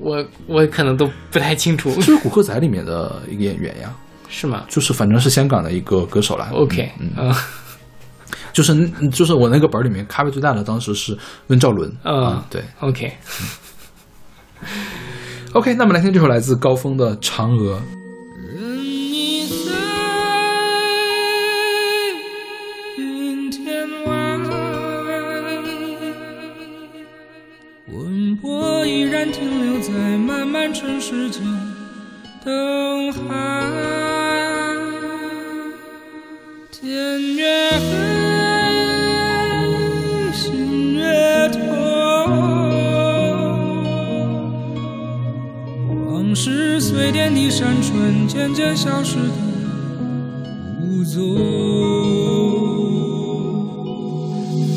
[0.01, 3.95] 我我可能都不太清楚，就是《古惑仔》里面的一个演员呀，
[4.31, 6.49] 是吗就是反正是香港的一个歌手啦。
[6.55, 7.35] ？OK，嗯，嗯
[8.57, 11.15] 就是就是我那个本儿里面咖位最大的当时是
[11.49, 11.93] 温兆伦。
[12.05, 12.65] 嗯啊，对。
[12.81, 13.13] ，OK，OK，
[15.77, 17.79] 那么来听这首来自高峰的《嫦娥》。
[18.49, 19.75] 任你随
[22.97, 24.39] 云天外，
[27.87, 31.43] 魂魄依然停留在漫漫尘世间
[32.43, 33.21] 等海。
[36.73, 37.71] 天越
[46.39, 49.23] 是随点滴山川，渐渐消失的
[50.83, 51.23] 无踪。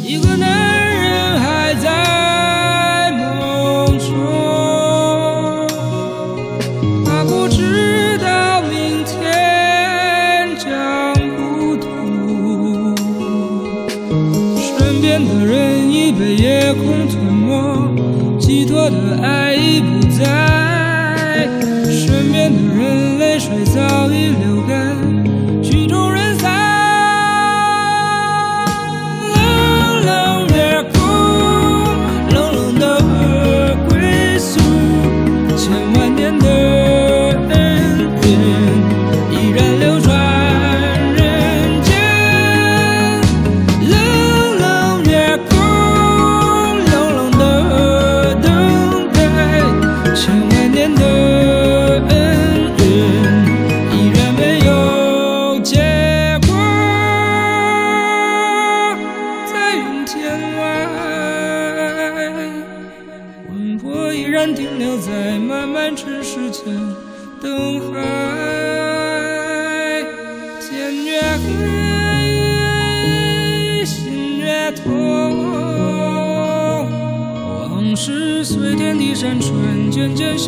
[0.05, 0.88] 一个男人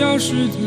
[0.01, 0.61] 消失的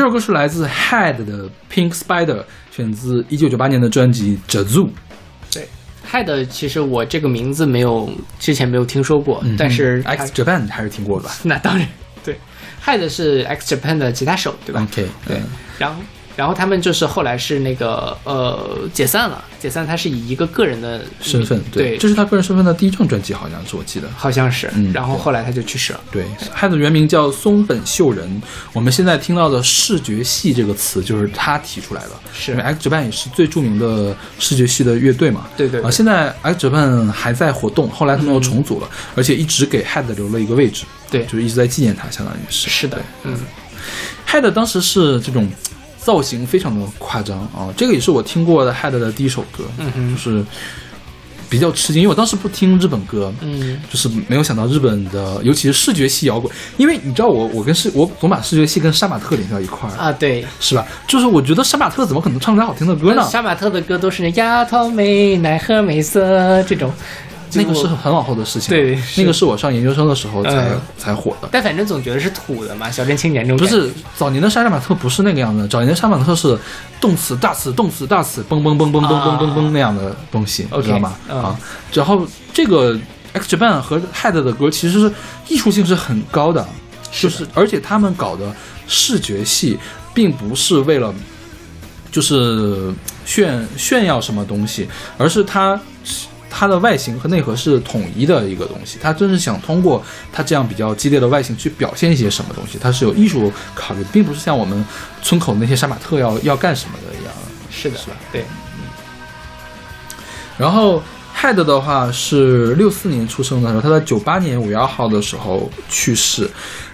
[0.00, 2.42] 这首歌是来自 Head 的 Pink Spider，
[2.74, 4.86] 选自一九九八年的专辑《The Zoo》。
[5.52, 5.68] 对
[6.10, 11.86] ，Head 其实我这个名字没有之前没有听说过，嗯但是 X Japan 还是听过的吧 那当然
[12.24, 12.34] 对
[12.82, 15.42] ，Head 是 X Japan 的吉他手对吧？？OK，对，
[15.76, 16.00] 然后
[16.40, 18.58] 然后他们就是后来是那个呃
[18.94, 24.08] 解散了，解散他是以一个个人的身份对，这是他个人身份的第一张专辑，好像是我记得。
[24.16, 26.00] 好像是，嗯然后后来他就去世了。
[26.10, 26.24] 对
[26.58, 28.40] ，Head 原名叫松本秀人。
[28.72, 32.12] 我们现在听到的“视觉系”这个词就是他提出来的。
[32.32, 35.46] 是因为 X Japan 也是最著名的视觉系的乐队嘛。
[35.58, 42.70] 对对对啊，现在 X Japan 还在活动，后来他们又重组了，而且一直给 Head 留了一个位置，对就是一直在纪念他，相当于是。
[42.70, 43.36] 是的，嗯
[44.26, 45.46] ，Head 当时是这种
[46.02, 50.44] 造型非常的夸张啊，这个也是我听过的 Head 的第一首歌，嗯哼就是
[51.48, 60.86] 比较吃惊，因为我当时不听日本歌，嗯，就是没有想到日本的，尤其是视觉系摇滚，因为你知道我我跟视我总把视觉系跟杀马特连到一块儿，啊对，是吧？
[61.06, 63.28] 就是我觉得杀马特怎么可能唱出来好听的歌呢？
[63.28, 66.92] 杀马特的歌都是丫头美奈何美色这种，
[67.54, 71.48] 那个是我很往后的事情了，对是那个是我上研究生的时候才、嗯才火的。
[71.50, 73.66] 但反正总觉得是土的嘛，小镇青年这种不。
[73.66, 76.58] 是早年的杀马特不是那个样子，早年的杀马特是
[77.00, 81.14] 动词大词动词大词嘣嘣嘣嘣嘣嘣嘣嘣那样的东西，知道吗？
[81.28, 81.58] 嗯啊，
[81.92, 82.98] 然后这个
[83.32, 85.12] X Japan 和 Head 的歌其实是
[85.48, 86.66] 艺术性是很高的，
[87.12, 88.54] 就是而且他们搞的
[88.86, 89.78] 视觉系
[90.12, 91.14] 并不是为了
[92.10, 92.92] 就是
[93.24, 95.80] 炫炫耀什么东西，而是它
[96.50, 98.98] 它的外形和内核是统一的一个东西。
[99.00, 104.84] 它真是想通过它这样比较激烈的外形去表现一些什么东西，它是有艺术考虑，并不是像我们
[105.22, 107.32] 村口那些杀马特要要干什么的一样。
[107.72, 108.16] 是的，是吧？
[108.32, 108.44] 对，
[110.58, 111.00] 然后
[111.36, 116.50] Head 的话是六四年出生的时候，他在九八年五月二号的时候去世，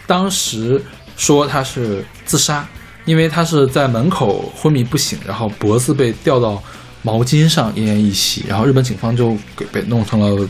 [0.06, 0.80] 当时
[1.16, 2.64] 说他是自杀，
[3.06, 6.62] 因为他是在门口昏迷不醒，然后脖子被吊到
[7.06, 10.48] 毛巾上奄奄一息，然后日本警方就给被弄成了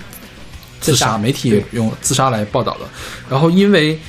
[0.81, 2.89] 自自杀媒体用自杀来报道了。
[3.29, 4.01] 然后因为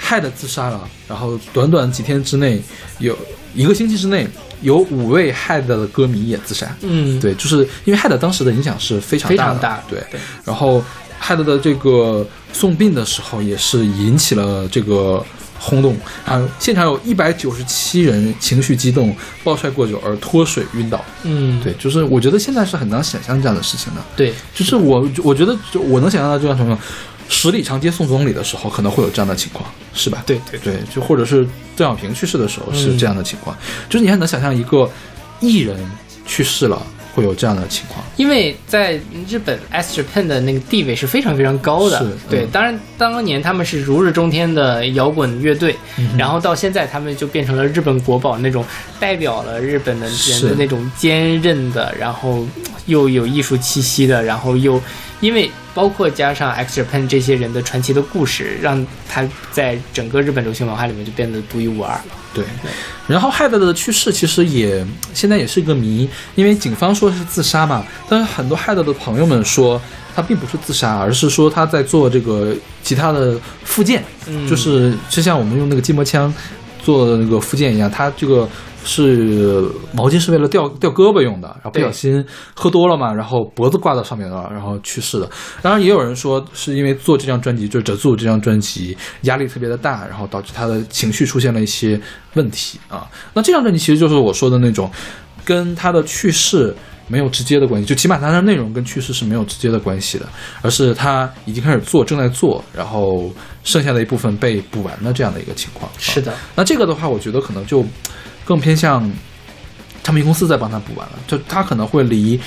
[0.00, 2.62] Head 自杀了，然后短短几天之内，
[3.00, 3.18] 有
[3.52, 4.28] 一个星期之内，
[4.62, 6.72] 有五位 Head 的歌迷也自杀。
[6.82, 9.98] 嗯，对，就是因为 Head 当时的影响是非常大的，非常大对。
[10.12, 10.84] 对然后
[11.20, 15.26] Head 的这个送殡的时候，也是引起了这个
[15.58, 16.42] 轰动啊！
[16.58, 21.04] 现场有一百九十七人情绪激动，暴晒过久而脱水晕倒。
[21.24, 24.00] 嗯，对，就是我觉得现在是很难想象这样的事情的。
[24.16, 26.78] 对，就是我我觉得就我能想象到这样什么。
[27.30, 30.22] 十里长街送总理的时候，可能会有这样的情况，是吧？
[30.24, 31.46] 对对对，就或者是
[31.76, 33.54] 邓小平去世的时候是嗯这样的情况，
[33.86, 34.90] 就是你还能想象一个
[35.38, 35.78] 艺人
[36.24, 36.82] 去世了
[37.18, 38.04] 会有这样的情况。
[38.16, 38.98] 因为在
[39.28, 41.98] 日本 S Japan 的那个地位是非常非常高的。
[41.98, 42.48] 是，对，嗯。
[42.50, 48.64] 当然当年他们是如日中天的摇滚乐队，嗯然后到现在他们就变成了日本国宝那种
[48.98, 52.46] 代表了日本的人的那种坚韧的，然后
[52.86, 54.80] 又有艺术气息的，然后又
[55.20, 61.96] 因为包括加上 X Japan 这些人的传奇的故事，让他在整个日本流行文化里面就变得独一无二。
[62.34, 62.44] 对，
[63.06, 69.80] 然后 Head 的去世其实也现在也是一个谜，因为警方说是自杀嘛，但是很多 Head 的朋友们说
[70.16, 72.52] 他并不是自杀，而是说他在做这个
[72.82, 74.02] 其他的复健，
[74.50, 76.34] 就是就像我们用那个筋膜枪
[76.82, 78.48] 做的那个复健一样，他这个
[78.84, 82.24] 是毛巾是为了吊吊胳膊用的，然后不小心
[82.54, 85.28] 喝多了嘛，然后脖子挂到上面了，然后去世的。
[85.62, 92.00] 当然也有人说是因为做这张专辑，就是《哲祖》这张专辑压力特别的大，然后导致他的情绪出现了一些
[92.34, 93.06] 问题啊。
[93.34, 94.90] 那这张专辑其实就是我说的那种，
[95.44, 96.74] 跟他的去世。
[97.10, 100.28] 没有直接的关系，就起码它的内容跟去世是没有直接的关系的，
[100.60, 103.32] 而是他已经开始做，正在做，然后
[103.64, 105.90] 剩下的一部分被补完的这样的一个情况。
[105.96, 107.82] 是的，那这个的话，我觉得可能就
[108.48, 109.12] 更偏向
[110.02, 112.40] 唱片公司在帮他补完了，就他可能会离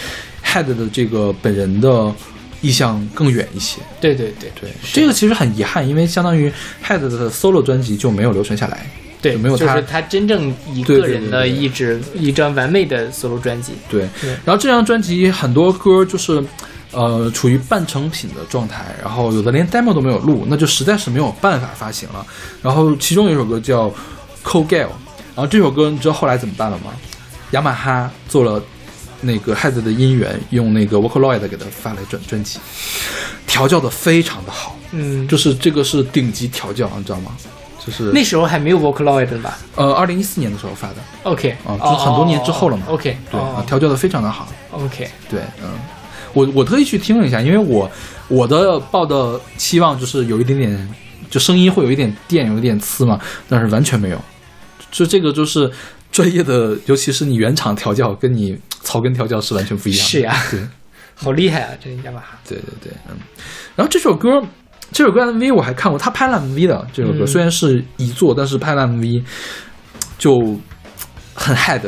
[0.43, 2.11] Head 的这个本人的
[2.59, 3.77] 意向更远一些。
[3.99, 6.51] 对对对对，这个其实很遗憾，因为相当于
[6.83, 8.89] Head 的 solo 专辑就没有留存下来。
[9.21, 13.73] 对，没有他就是他真正一个人的对对对一张完美的 solo 专辑。
[13.87, 16.43] 对对，然后这张专辑很多歌就是。
[16.93, 22.27] 呃，处于半成品的状态，然后有的连 demo 都没有录，那就实在是没有办法发行了。
[22.61, 23.87] 然后其中有一首歌叫
[24.43, 24.87] 《Cold Gale》，
[25.35, 26.91] 然后这首歌你知道后来怎么办了吗？
[27.51, 28.61] 雅马哈做了
[29.21, 32.59] 那个 Head 的音源，用那个 Vocaloid 给他发了专专辑，
[33.45, 37.31] 调教的非常的好，嗯，就是这个是顶级调教，你知道吗？
[37.85, 39.57] 就是那时候还没有 Vocaloid 吧？
[39.75, 42.83] 呃，二零一四年的时候发的，？OK，啊就是很多年之后了嘛。
[42.87, 44.47] 哦 OK，对，调教的非常的好。
[44.71, 45.69] OK，对，嗯，
[46.33, 47.89] 我我特意去听了一下，因为我
[48.27, 50.95] 我的抱的期望就是有一点点，
[51.29, 53.19] 就声音会有一点电，有一点刺嘛，
[53.49, 54.21] 但是完全没有，
[54.91, 55.71] 就这个就是
[56.11, 60.09] 专业的，尤其是你原厂调教跟你草根调教是完全不一样的。
[60.09, 60.59] 是呀对
[61.15, 62.39] 好厉害啊，这雅马哈。
[62.47, 63.15] 对对对，嗯。
[63.75, 64.41] 然后这首歌，
[64.91, 69.23] 这首歌 MV 我还看过，他拍了 MV 的这首歌，嗯虽然是遗作，但是拍了 MV
[70.17, 70.59] 就
[71.33, 71.81] 很 head。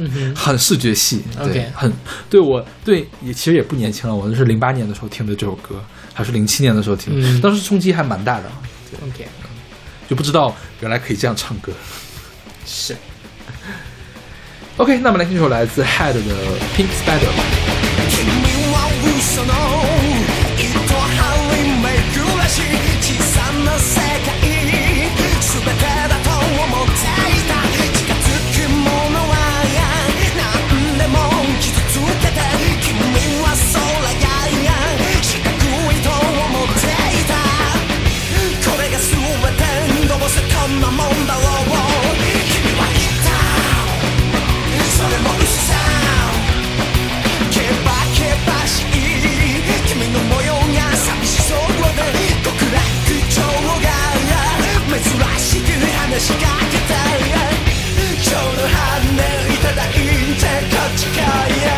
[0.00, 1.92] 嗯哼，很视觉系 OK 对，很
[2.30, 5.82] 对我对也其实也不年轻了，我那是零八年的时候听的这首歌，
[6.14, 8.44] 还是零七年的时候听的，嗯当时冲击还蛮大的
[9.02, 9.26] ，OK，
[10.08, 11.72] 就不知道原来可以这样唱歌。
[12.68, 12.94] 是
[14.76, 16.20] OK，那么来听一首来自 Head 的
[16.76, 17.42] Pink Spider 吧。
[56.08, 57.28] 話しかけたい。
[58.14, 59.20] 今日の反応
[59.52, 60.00] いただいて
[60.74, 61.68] こっち来よ。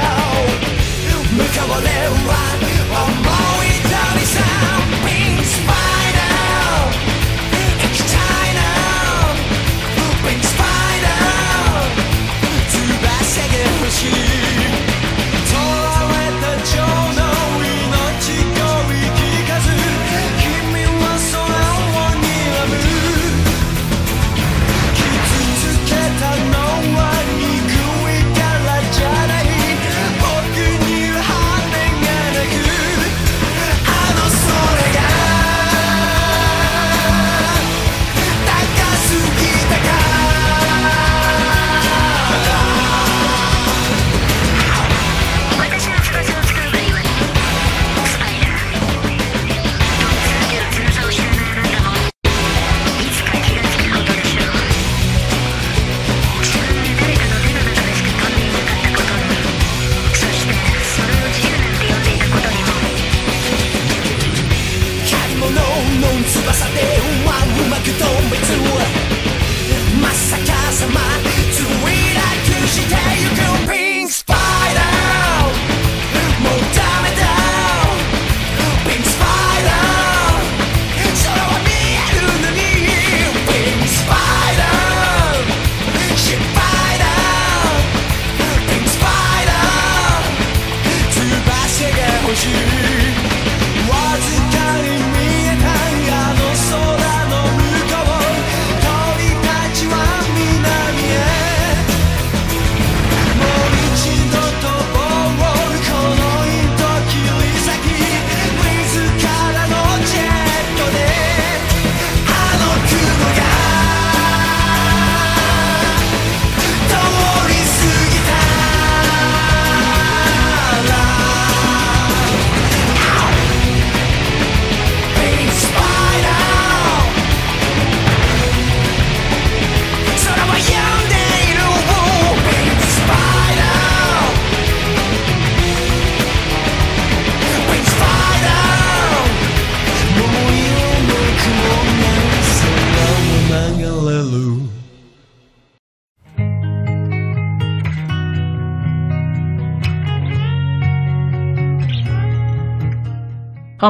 [1.33, 1.87] 向かわれ
[2.29, 2.70] は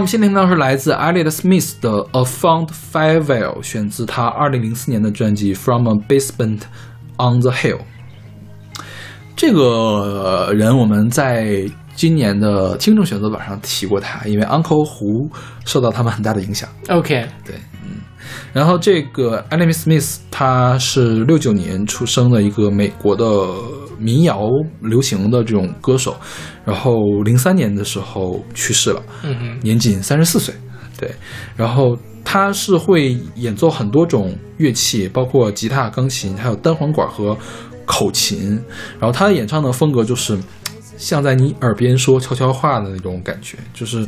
[0.00, 6.60] 我们现在听到是来自 Elliott Smith 的《A Fond Farewell》，选自他2004年的专辑《From a Basement
[7.18, 7.76] on the Hill》。
[9.36, 15.30] 这个人我们在今年的听众选择榜上提过他，因为 Uncle 胡
[15.66, 16.66] 受到他们很大的影响。
[16.88, 18.00] OK，对，嗯，
[18.54, 23.24] 然后这个 l Smith 他是六九年出生的一个美国的
[24.00, 24.48] 民谣
[24.80, 26.16] 流行的这种歌手，
[26.64, 29.02] 然后零三年的时候去世了，
[29.62, 30.54] 年仅三十四岁。
[30.98, 31.10] 对，
[31.56, 37.34] 然后他是会演奏很多种乐器，包括吉他、钢琴，还有单簧管和
[37.86, 38.60] 口琴。
[38.98, 40.38] 然后他的演唱的风格就是
[40.98, 44.06] 像在你耳边说悄悄话的那种感觉，就是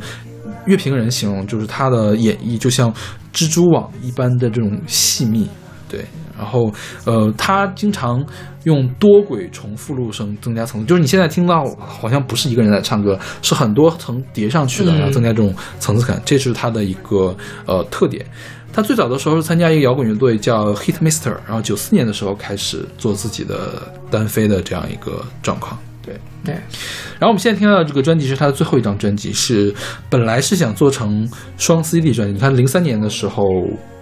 [0.66, 2.93] 乐评人形容，就是他的演绎就像
[3.32, 5.49] 蜘蛛网一般的这种细密。
[5.88, 6.05] 对，
[6.43, 6.72] 然后
[7.05, 8.24] 呃，他经常
[8.64, 17.36] 用多轨重复录声增加层次，就是你现在听到好像不是一个人在唱歌，是很多层叠上去的，嗯然后增加这种层次感，这是他的一个
[17.66, 18.26] 呃特点。
[18.72, 25.78] 他最早的时候是参加一个摇滚乐队叫 Hit Mister，然后九四年的时候开始做自己的单飞的这样一个状况。
[26.03, 29.72] 对，对，然后我们现在听到的这个专辑是他的最后一张专辑，是
[30.11, 32.34] 本来是想做成双 CD 专辑。
[32.34, 33.44] 你看，零三年的时候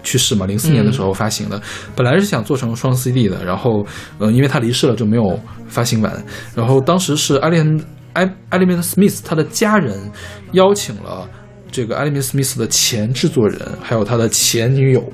[0.02, 1.60] 去世嘛，零四年的时候发行的，
[1.94, 3.86] 本来是想做成双 CD 的，然后
[4.18, 5.38] 呃，因为他离世了就没有
[5.68, 6.24] 发行完。
[6.54, 7.84] 然后当时是艾莲
[8.14, 10.10] 艾艾利梅特·史密斯他的家人
[10.52, 11.28] 邀请了
[11.70, 15.12] 这个艾利梅特·史密斯的前制作人，还有他的前女友。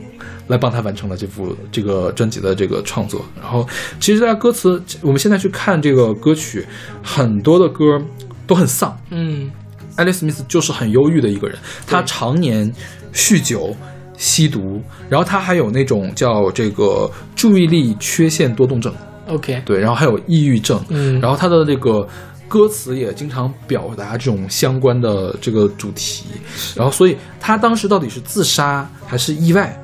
[0.49, 3.67] 来帮他完成了这部这个专辑的这个创作，然后
[4.01, 6.67] 其实，在歌词，我们现在去看这个歌曲，
[7.03, 8.01] 很多的歌
[8.47, 9.51] 都很丧，嗯。
[9.97, 11.57] 艾利斯密斯就是很忧郁的一个人，
[11.87, 12.71] 他常年
[13.15, 13.75] 酗酒、
[14.19, 18.95] 吸毒，然后他还有那种叫这个注意力缺陷多动症
[19.27, 21.19] ，，OK，对，然后还有抑郁症，嗯。
[21.19, 22.07] 然后他的这个
[22.47, 26.27] 歌词也经常表达这种相关的这个主题，
[26.75, 29.75] 然后所以他当时到底是自杀还是意外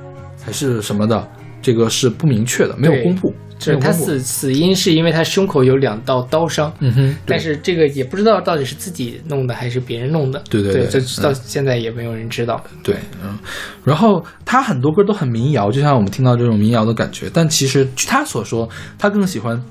[0.44, 1.28] 还是什么的，
[1.60, 10.42] 这个是不明确的，没有公布，就是他死死因是因为他胸口有两道刀伤，嗯哼，但是这个也不知道到底是自己弄的还是别人弄的。
[10.50, 12.62] 对，对这到现在也没有人知道。
[12.82, 13.38] 对，嗯，
[13.84, 17.30] 然后他很多歌都很民谣，就像我们听到这种民谣的感觉。
[17.32, 18.68] 但其实据他所说，
[18.98, 19.62] 他更喜欢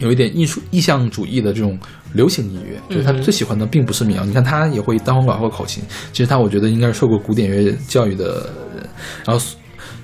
[0.00, 1.78] 有一点艺术意象主义的这种
[2.12, 4.24] 流行音乐，就是他最喜欢的并不是民谣。
[4.26, 8.86] 你看他也会单簧管或口琴，其实他我觉得应该是受过古典乐教育的人。
[9.24, 9.42] 然后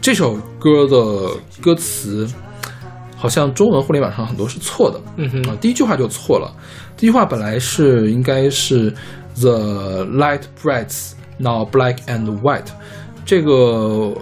[0.06, 2.28] 这首歌的歌词。
[3.16, 6.54] 好像中文互联网上很多是错的，嗯哼啊，第一句话就错了。
[6.96, 8.94] 第一句话本来是应该是
[9.40, 12.66] the light brights now black and white，
[13.24, 14.14] 这个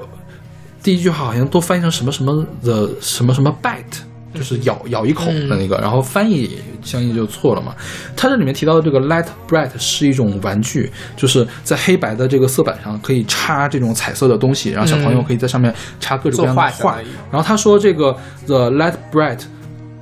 [0.83, 3.99] 第一句话好像都翻译成什么什么 the 什么什么 bite，
[4.35, 7.75] 就是咬咬一口的那个，然后翻译相应就错了嘛。
[8.17, 16.99] 它这里面提到的这个 light bright 是一种玩具，就是在黑白的这个色板上可以插这种彩色的东西，然后小朋友可以在上面插各种各样的画。
[17.31, 18.15] 然后他说这个
[18.47, 19.41] the light bright。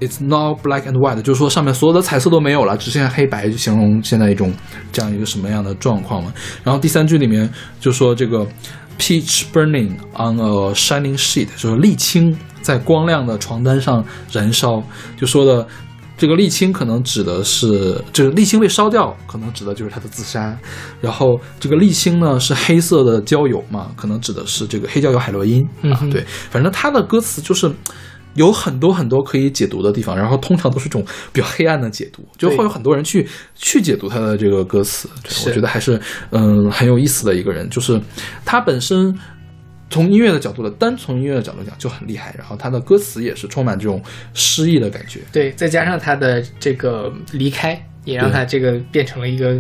[0.01, 4.53] It's now black and white，就是说上面所有的彩色都没有了，只剩下黑白，就形容现在一种
[4.91, 6.33] 这样一个什么样的状况嘛。
[6.65, 8.45] 然后第三句里面就说这个
[8.99, 14.83] peach burning on a shining sheet，就是沥青在光亮的床单上燃烧，
[15.17, 15.67] 就说的
[16.17, 20.57] 这个沥青可能指的是这个沥青被烧掉，可能指的就是他的自杀。
[21.01, 25.69] 然后这个沥青呢是黑色的焦油嘛，可能指的是这个黑焦油海洛因啊。
[25.83, 27.71] 嗯哼对，反正他的歌词就是。
[28.35, 31.05] 有很多很多可以解读的地方，然后通常都是这种
[31.35, 35.07] 比较黑暗的解读，就会有很多人去去解读他的这个歌词。
[35.45, 36.01] 我觉得还是
[36.31, 38.01] 嗯很有意思的一个人，就是
[38.43, 39.15] 他本身
[39.93, 44.03] 从音乐的角度的，单从音乐的角度讲就很厉害，然后他的歌词也是充满这种
[44.35, 45.21] 诗意的感觉。
[45.31, 49.57] 对，再加上他的这个离开，也让他这个变成了一个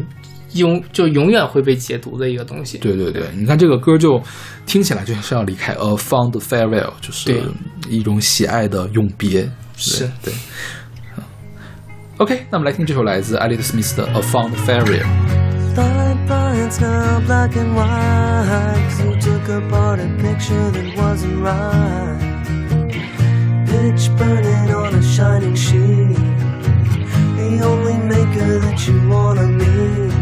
[0.55, 2.79] 永就永远会被解读的一个东西。
[2.79, 4.21] 对对对，你看这个歌就
[4.67, 7.41] 听起来就像是要离开，，a，fond farewell，就是
[7.89, 9.49] 一种喜爱的永别。
[9.77, 10.33] 是对。
[10.33, 11.23] 嗯
[12.19, 15.03] OK，那我们来听这首来自艾利特·史密斯的《A Fond Farewell》。
[16.73, 18.89] Brights now black and white.
[18.89, 22.19] 'cause you took apart a picture that wasn't right.
[23.67, 26.17] Pitch burning on a shining sheet.
[27.37, 30.13] The only maker that you wanna meet.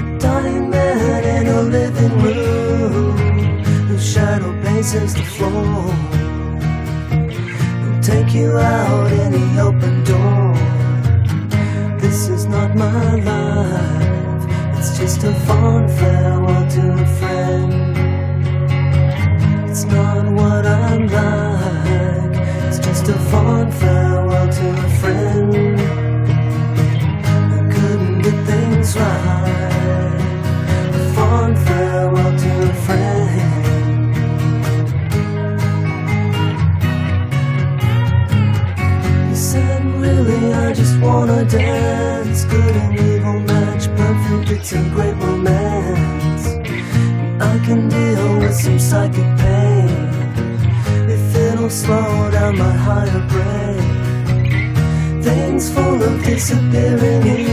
[0.00, 3.16] A dying man in a living room.
[3.88, 5.94] Whose shadow paces the floor.
[7.80, 10.54] He'll take you out in the open door.
[12.00, 13.37] This is not my life
[14.98, 17.72] just a fond farewell to a friend.
[19.70, 22.36] It's not what I'm like,
[22.66, 25.80] it's just a fond farewell to a friend.
[27.58, 30.20] I couldn't get things right.
[30.94, 33.40] A fond farewell to a friend.
[39.28, 41.97] He said, "Really, I just wanna dance
[48.58, 49.88] psychic pain.
[51.08, 55.22] If it'll slow down my higher brain.
[55.22, 57.46] Things full of disappearing.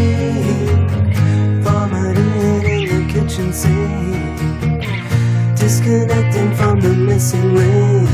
[1.62, 4.82] Vomiting in the kitchen sink.
[5.56, 8.10] Disconnecting from the missing link.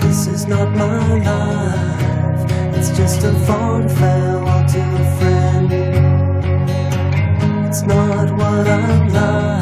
[0.00, 2.50] This is not my life.
[2.76, 5.72] It's just a fond farewell to a friend.
[7.66, 9.53] It's not what I'm like.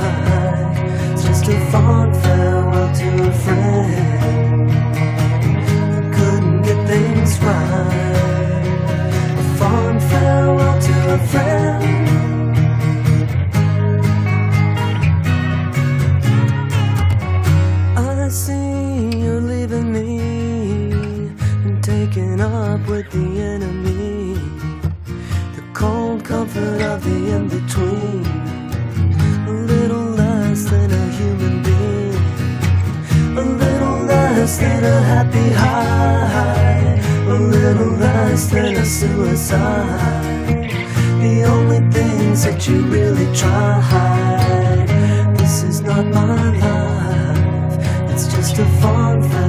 [1.45, 4.70] A fond farewell to a friend.
[6.14, 8.57] Couldn't get things right.
[9.59, 12.09] Fond farewell to a friend.
[17.99, 20.20] I see you're leaving me
[21.64, 24.38] and taking up with the enemy.
[25.57, 27.49] The cold comfort of the in
[34.53, 37.00] less than a happy high.
[37.26, 40.70] A little less than a suicide.
[41.20, 44.86] The only things that you really tried.
[45.36, 48.11] This is not my life.
[48.11, 49.41] It's just a fond farewell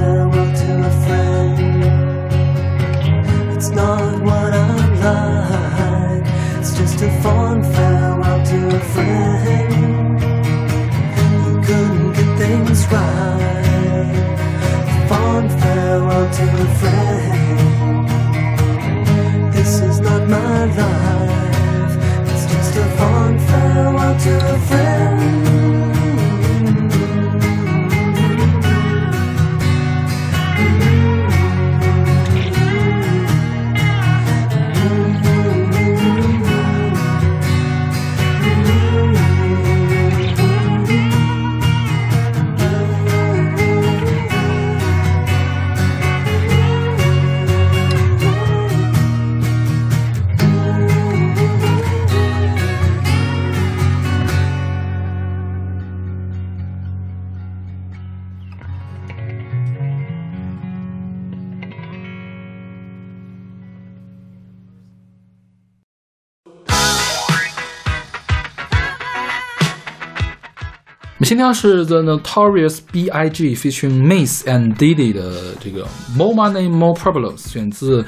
[71.24, 73.56] 们先听是 The Notorious B.I.G.
[73.56, 78.04] featuring Mace and Diddy 的这个 More Money More Problems，选自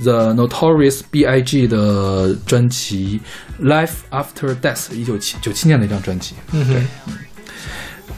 [0.00, 1.66] The Notorious B.I.G.
[1.66, 3.22] 的专辑
[3.64, 6.34] 《Life After Death》，一九七九七年的一张专辑。
[6.52, 7.14] 嗯哼，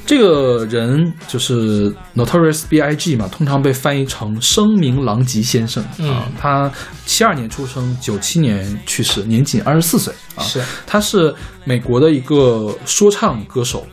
[0.05, 3.15] 这个人就是 Notorious B.I.G.
[3.15, 6.23] 嘛，通常被翻译成声名狼藉先生、啊嗯。
[6.37, 6.69] 他
[7.07, 10.43] 七二年出生，九七年去世，年仅二十四岁啊。
[10.43, 11.33] 是他是
[11.65, 13.87] 美国的一个说唱歌手，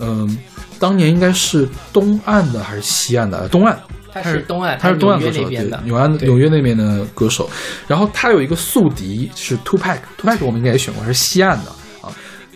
[0.00, 0.38] 嗯、
[0.78, 3.48] 当年应该是东岸的还是西岸的？
[3.48, 3.78] 东岸。
[4.12, 7.48] 他是东岸，他是东岸歌手，对纽安对纽约那边的歌手。
[7.86, 11.76] 然后他有一个宿敌是 Two Pack，Two Pack 我们应该也选过，是西岸的啊。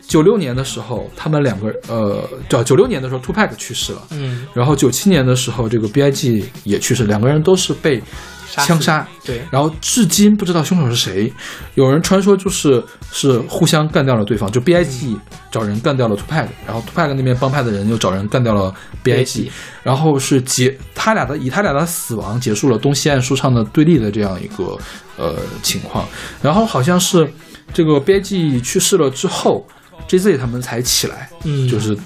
[0.07, 8.03] 九六年的时候，他们两个呃，叫九六年的时候，Two Pac 去世了，嗯，然后九七年的时候，这个 B.I.G 也去世，两个人都是被
[8.51, 9.07] 枪杀。
[9.25, 11.33] 对，然后至今不知道凶手是谁，
[11.75, 15.17] 有人传说就是是互相干掉了对方，就 B.I.G
[15.51, 19.51] 找人干掉了 Two Pac，然后 Two Pac 那边帮派的人又找人干掉了 B.I.G，
[19.83, 24.77] 然后是结他俩的以他俩的死亡结束了东西岸说唱的对立的这样一个
[25.17, 26.07] 呃情况，
[26.43, 27.29] 然后好像是
[27.73, 29.67] 这个 B.I.G 去世了之后
[30.09, 31.97] ，J.Z 他们才起来，嗯就是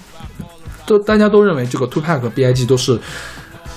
[0.87, 2.99] 都大家都认为这个 Two Pac 和 B.I.G 都是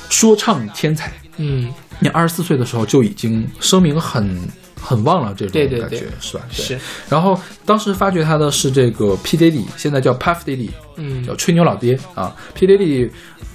[0.09, 4.47] 说唱天才，嗯，你二十四岁的时候就已经声名很
[4.79, 6.43] 很旺了，这种感觉对是吧？
[6.55, 6.79] 对是。
[7.09, 12.35] 然后当时发掘他的是这个 P Diddy，现在叫 Puff Diddy，嗯叫吹牛老爹啊。
[12.53, 13.09] P Diddy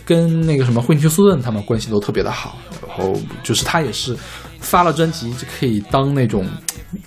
[0.05, 4.17] 跟那个什么惠尼休斯顿他们关系都特别的好，然后就是他也是
[4.67, 6.45] 发了专辑就可以当那种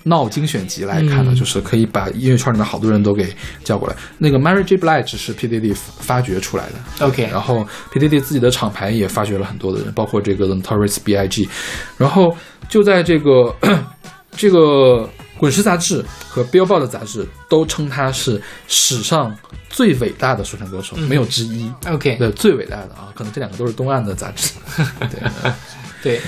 [0.04, 3.36] 闹精选集来看了，嗯就是可以把音乐圈里面好多人都给
[3.66, 3.96] 叫过来。
[4.18, 4.78] 那个 Mary J.
[4.78, 11.50] Blige 是 P Diddy 发掘出来的 OK 然后 P Diddy 自己的厂牌也发掘了很多的人，包括这个 Notorious B.I.G。
[11.98, 12.36] 然后
[12.70, 13.54] 就在这个
[14.32, 19.36] 这个滚石杂志和 Billboard 杂志都称他是史上
[19.70, 21.70] 最伟大的说唱歌手，嗯没有之一。
[21.88, 24.54] OK 对，最伟大的啊，可能这两个都是东岸的杂志。
[25.12, 25.20] 对，
[26.02, 26.22] 对。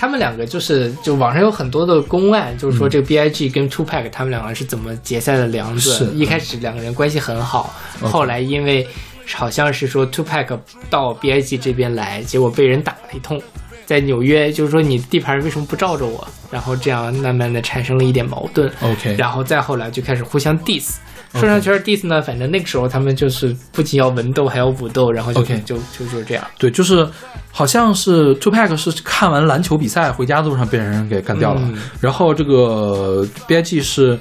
[0.00, 5.92] 他们两个就是，就网上有很多的公案，就是说这个 B I G 跟 Two Pack 他们两个是怎么结下的梁子。
[5.92, 8.88] 是一开始两个人关系很好后来因为
[9.34, 13.42] 好像是说 Two Pack 到 B I G 这边来，结果被人打了一通，
[13.84, 16.26] 在纽约就是说你地盘为什么不罩着我？
[16.50, 18.72] 然后这样慢慢的产生了一点矛盾。
[18.80, 20.94] OK 然后再后来就开始互相 diss。
[21.32, 26.44] 说唱圈 diss 呢，反正那个时候他们就是不仅要文斗，还要武斗，然后就 OK 就就就这样。
[26.58, 27.06] 对，就是
[27.52, 31.78] 好像是 Two Pack 是看完篮球比赛回家的路上被人给干掉了，嗯。
[32.00, 34.18] 然后这个 B.I.G 是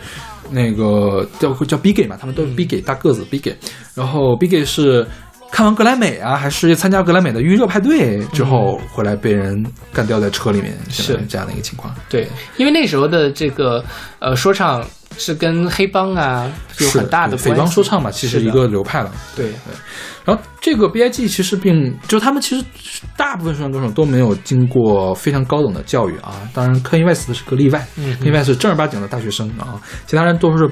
[0.52, 3.56] 那个叫叫 Biggie 嘛，他们都是 Biggie、大个子 Biggie，
[3.96, 5.06] 然后 Biggie 是
[5.52, 11.94] 看完格莱美啊，还是参加格莱美的预热派对之后回来被人干掉在车里面，是这样的一个情况。
[12.10, 12.28] 对，
[12.58, 13.84] 因为那时候的这个
[14.20, 14.86] 呃说唱
[15.18, 19.12] 是跟黑帮啊有很大的对匪帮说唱嘛，其实一个流派了。
[19.36, 19.76] 对对
[20.26, 22.64] 然后这个 B.I.G 其实并就是他们其实
[23.18, 30.70] 大部分说唱歌手都没有经过非常高等的教育啊，当然 Kanye West 是个例外、嗯 k a n y West 是正儿八经的大学生啊，其他人都是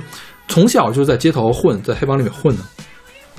[0.48, 2.62] 从小就在街头混，在黑帮里面混的。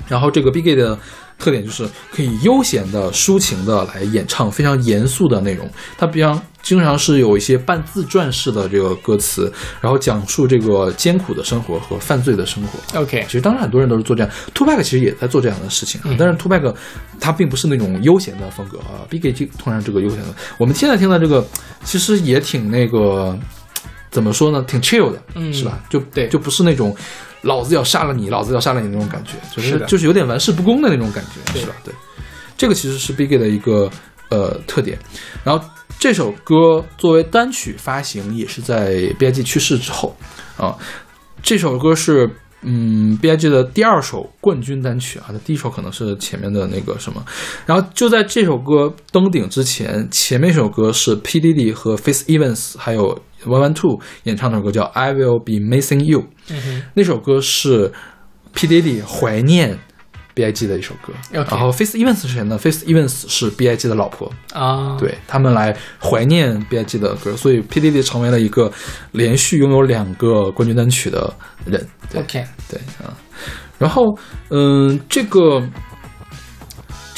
[0.09, 0.97] 然后这个 B.G 的
[1.39, 5.67] 特点就是可以悠闲的、抒情的来演唱非常严肃的内容，
[5.97, 12.99] 它比方经常是有一些半自传式的这个歌词，然后讲述这个艰苦的生活和犯罪的生活。
[12.99, 16.75] ，OK，其实当然很多人都是做这样，Tupac 其实也在做这样的事情啊，嗯但是 Tupac
[17.19, 21.47] 他并不是那种悠闲的风格啊，Biggie 通常这个悠闲的，我们现在听到这个
[21.85, 23.37] 其实也挺那个
[24.11, 25.79] 怎么说呢，挺 chill 的，嗯是吧？
[25.89, 26.93] 就对就不是那种
[27.41, 31.75] 老子要杀了你，老子要杀了你那种感觉，就是是就是有点玩世不恭的那种感觉，是吧？
[31.83, 31.93] 对，
[32.57, 33.89] 这个其实是 Biggie 的一个
[34.29, 34.97] 呃特点，
[35.43, 35.63] 然后
[35.97, 40.15] 这首歌作为单曲发行，也是在 B.I.G 去世之后
[40.57, 40.77] 啊。
[41.41, 42.29] 这首歌是
[42.61, 47.23] 嗯 B.I.G 的第二首冠军单曲啊，它第一首可能是前面的那个什么。
[47.65, 57.91] 然后就在这首歌登顶之前，前面一首歌是 P D D 和 Face Evans 还有 One One Two 演唱的歌叫《I Will Be Missing You》，嗯那首歌是
[58.53, 59.79] P D D 怀念
[60.39, 61.11] B.I.G 的一首歌。
[61.31, 64.31] 然后 Face Evans 是谁呢？Face Evans 是 B.I.G 的老婆。
[64.53, 68.71] 哼啊，对他们来怀念 B.I.G 的歌，所以 P D D 成为了一个
[69.11, 71.33] 连续拥有两个冠军单曲的
[71.65, 71.85] 人。
[72.09, 73.11] 对，OK，对啊，
[73.77, 74.17] 然后
[74.49, 75.61] 嗯，这个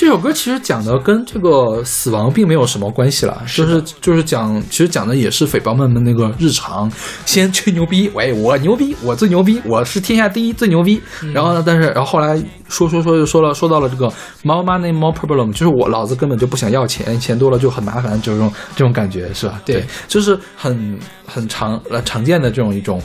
[0.02, 6.92] 这首歌其实讲的跟这个死亡并没有什么关系了，就是就是讲，其实讲的也是匪帮们的那个日常，
[7.24, 11.00] 先吹牛逼，喂，我牛逼，我最牛逼，我是天下第一，最牛逼。
[11.32, 12.36] 然后呢，但是然后后来
[12.68, 19.62] 说说说就说了，说到了这个 more money more problem，就是我老子根本就不想要钱，钱多了就很麻烦，就这种这种感觉是吧？
[19.64, 23.00] 对就是很很常呃常见的这种一种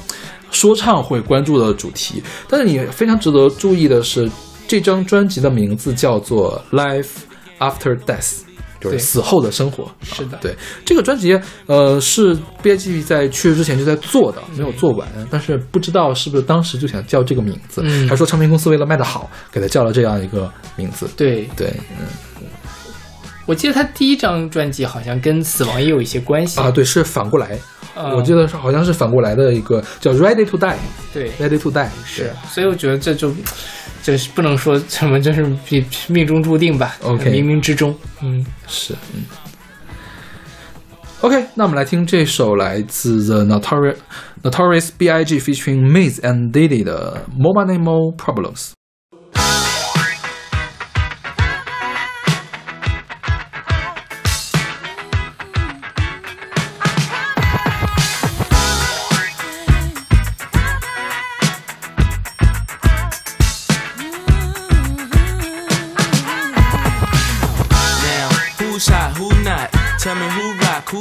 [0.51, 2.23] 说唱会关注的主题。
[2.49, 4.27] 但是你非常值得注意的是，
[4.67, 7.09] 这张专辑的名字叫做《Life
[7.59, 8.21] After Death》。
[8.79, 10.37] 就是死后的生活，是的。
[10.37, 10.55] 啊对
[10.85, 18.07] 这个专辑，呃，是 B.I.G 在去世之前就在做的，没有做完，但是不知道是不是当时就想叫这个名字，嗯。
[18.07, 21.09] 还说唱片公司为了卖得好，给他叫了这样一个名字。
[21.17, 22.07] 对，对，嗯。
[23.47, 26.61] 我记得他第一张专辑好像跟死亡也有一些关系。
[26.61, 27.59] 啊，对，是反过来，
[27.95, 28.15] 呃。
[28.15, 30.75] 我记得是好像是反过来的一个叫 Ready to Die》，
[31.15, 33.33] 对，《Ready to Die，是，所以我觉得这就
[34.07, 37.93] 这是不能说什么，就是命命中注定吧 OK 冥冥之中，
[38.23, 38.47] 嗯。
[38.69, 39.25] 是，嗯。
[41.23, 43.97] OK，那我们来听这首来自 The Notorious
[44.45, 45.41] Notorious B.I.G.
[45.41, 48.71] featuring Miz and Diddy 的《More Money More Problems》。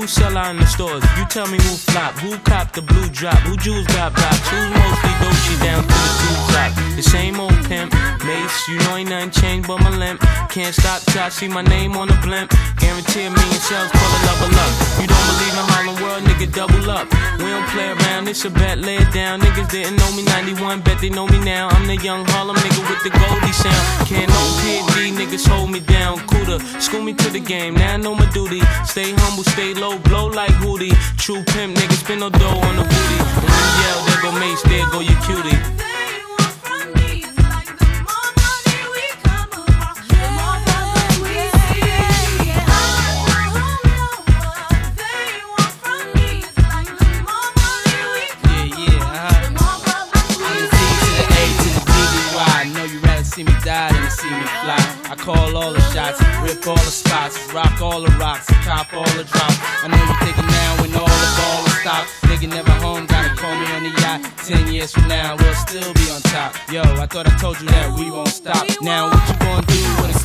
[0.06, 1.04] Who sell out in the stores.
[1.18, 4.70] You tell me who flop, who cop the blue drop, who jewels got blocks, who's
[4.72, 6.72] mostly Dolce down to the two top.
[6.96, 7.92] The same old pimp,
[8.24, 10.22] Mace, you know ain't nothing changed but my limp.
[10.50, 12.56] Can't stop till I see my name on the blimp.
[12.80, 14.72] Guarantee me million sales, call it level up.
[14.96, 17.06] You don't believe in Harlem World, nigga, double up.
[17.44, 19.42] We don't play around, it's a bet, lay it down.
[19.42, 21.68] Niggas didn't know me 91, bet they know me now.
[21.68, 24.08] I'm the young Harlem nigga with the Goldie sound.
[24.08, 26.26] Can't no PD, niggas hold me down.
[26.32, 28.62] Cooler, school me to the game, now I know my duty.
[28.86, 30.96] Stay humble, stay low, blow like Hootie.
[31.26, 33.18] True pimp, niggas spin no dough on the booty.
[33.42, 35.58] When you yell, there go Mace, there go your cutie.
[55.26, 59.26] Call all the shots, rip all the spots, rock all the rocks, cop all the
[59.26, 59.58] drops.
[59.82, 62.10] I know you're thinking now when all the ball is stopped.
[62.30, 64.22] Nigga never home, gotta call me on the yacht.
[64.46, 66.54] Ten years from now, we'll still be on top.
[66.72, 68.68] Yo, I thought I told you that we won't stop.
[68.82, 70.25] Now what you gonna do with a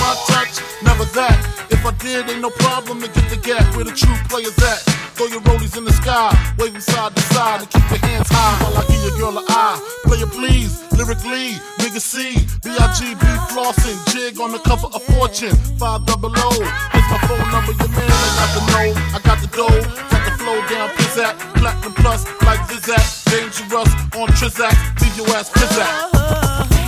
[0.00, 1.36] my touch, never that.
[1.70, 4.80] If I did, ain't no problem to get the gap where the true players at.
[5.14, 8.56] Throw your rollies in the sky, waving side to side, and keep your hands high
[8.64, 9.76] while I give your girl a eye.
[10.04, 16.06] Play it please, lyrically, nigga C, B-I-G-B flossing, jig on the cover of Fortune, five
[16.06, 16.50] double O.
[16.92, 20.22] Here's my phone number, your man, I got the know, I got the dough, got
[20.24, 25.84] the flow down, pizzat, platinum plus, like Zizak, dangerous on Trizak, leave your ass pizzat.
[25.84, 26.79] Uh-huh.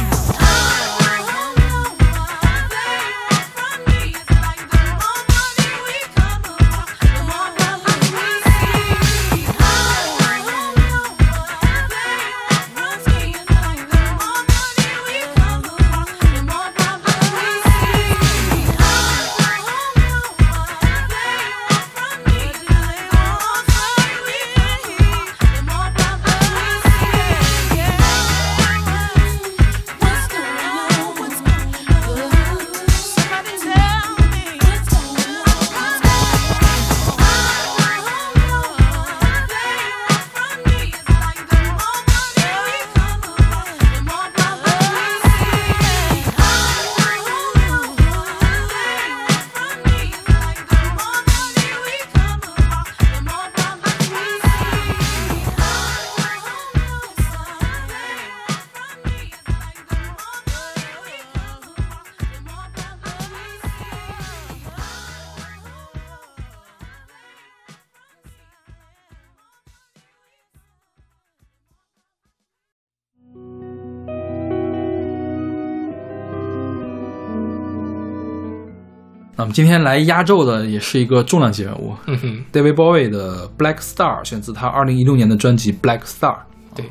[79.42, 86.30] 我们今天来压轴的也是一个重量级人物嗯哼，，David Bowie 的《Black Star》选自他二零一六年的专辑《Black Star》。
[86.76, 86.84] 对，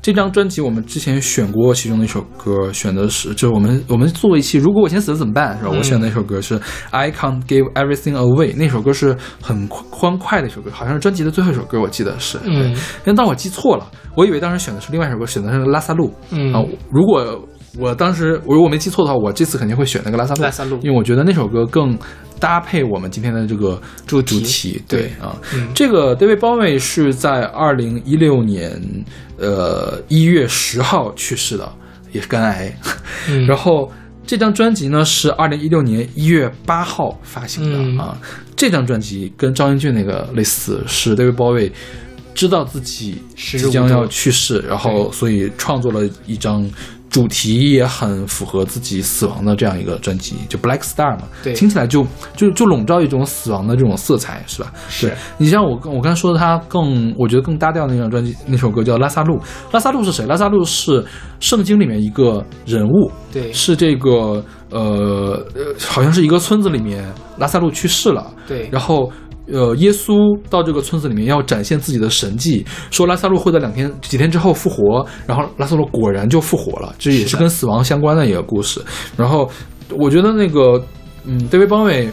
[0.00, 5.58] 这张专辑我们之前选过其中的一首歌，选的是就是我们我们做一期，如果我先死了怎么办？
[5.58, 5.70] 是吧？
[5.72, 6.56] 嗯我选的那首歌是
[6.92, 12.38] 《I Can't Give Everything Away》，那首歌是很欢欢快的一首歌，好像是专辑的最后一首歌，我记得是。
[12.44, 16.14] 嗯对，但当我记错了，我以为当时选的是另外一首歌，选的是拉萨路。
[16.30, 20.42] 嗯啊，如果我当时我如果没记错的话，我这次肯定会选那个拉萨路。
[20.42, 21.98] 拉萨路因为我觉得那首歌更
[22.38, 24.80] 搭配我们今天的这个这个主题。
[24.86, 28.80] 对啊，嗯这个 David Bowie 是在二零一六年
[29.38, 31.72] 呃一月十号去世的，
[32.12, 32.76] 也是肝癌。
[33.28, 33.90] 嗯 然后
[34.24, 38.16] 这张专辑呢是二零一六年一月八号发行的、嗯啊。
[38.56, 41.72] 这张专辑跟张英俊那个类似，是 David Bowie
[42.34, 46.70] 知道自己即将要去世，然后所以创作了一张。
[47.14, 52.04] 主题也很符合自己死亡的这样一个专辑，就 Black Star 嘛，对听起来就
[52.34, 54.72] 就就笼罩一种死亡的这种色彩，是吧？
[54.88, 59.36] 是对你像我我刚才说的，他更我觉得更搭调的那张专辑，那首歌叫《拉萨路》。
[59.70, 60.26] 拉萨路是谁？
[60.26, 61.04] 拉萨路是
[61.38, 67.08] 圣经里面一个人物，对是这个呃呃，好像是一个村子里面，
[67.38, 69.08] 拉萨路去世了，对然后。
[69.52, 78.80] 呃，耶稣到这个村子里面要展现自己的神迹，说拉萨路会在两天、几天之后复活，然后拉萨路果然就复活了，这也是跟死亡相关的一个故事。
[79.16, 79.50] 然后
[79.90, 80.82] 我觉得那个，
[81.26, 82.08] 嗯，David Bowie，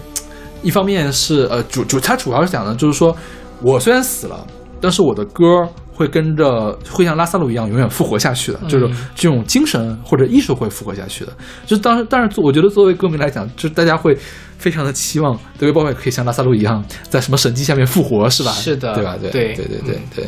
[0.61, 3.15] 一方面是呃主主他主要是讲的就是说，
[3.61, 4.45] 我虽然死了，
[4.81, 5.45] 但是我的歌
[5.93, 11.31] 会跟着会像拉萨路一样永远复活下去的，就是嗯这种精神或者艺术会复活下去的。
[11.65, 14.17] 就当当但是我觉得作为歌迷来讲，就是大家会
[14.61, 18.51] 非常的期望德维鲍威可以像拉萨路一样，在什么神迹下面复活，是吧？
[18.51, 19.17] 是的对吧？
[19.19, 20.27] 对对对对对。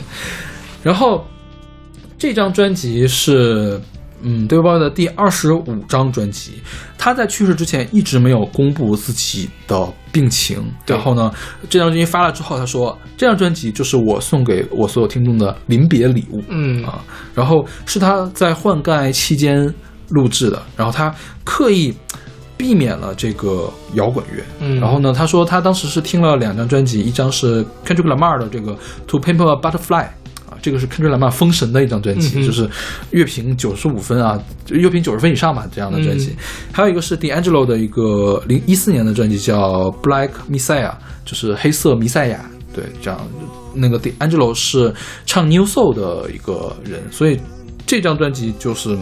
[0.82, 1.24] 然后
[2.18, 3.80] 这张专辑是
[4.24, 6.62] 嗯，David Bowie 的第二十五张专辑。
[6.98, 10.64] 他在去世之前一直没有公布自己的病情。
[10.88, 11.32] 然后呢，
[11.70, 16.42] 这张专辑发了之后，他说这张专辑就是我送给我所有听众的临别礼物。
[16.48, 17.04] 嗯啊，
[17.36, 19.74] 然后是他在换盖期间
[20.10, 21.94] 录制的，然后他刻意
[22.58, 24.44] 避免了这个摇滚乐。
[24.60, 28.72] 嗯然后呢，他说他当时是听了两张专辑，一张是 Kendrick Lamar 的这个
[29.08, 30.04] 《To Pimp a Butterfly》。
[30.50, 32.70] 啊，这个是 Kendrick Lamar 封神的一张专辑，嗯就是
[33.12, 36.32] 乐评九十五分啊，就乐评九十分以上吧这样的专辑。
[36.32, 36.38] 嗯
[36.72, 40.90] 还有一个是 D'Angelo 的一个零一四年的专辑叫《Black Messiah》，
[41.26, 42.44] 就是黑色弥赛亚。
[42.76, 43.20] 对，这样
[43.76, 44.92] 那个 D'Angelo 是
[45.28, 47.40] 唱 New Soul 的一个人，所以
[47.86, 48.98] 这张专辑就是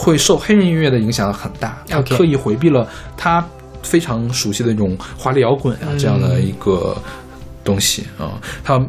[0.00, 1.82] 会受黑人音乐的影响很大。
[1.88, 3.46] 他刻意回避了他
[3.82, 6.96] 非常熟悉的那种华丽摇滚啊嗯这样的一个
[7.62, 8.80] 东西啊、他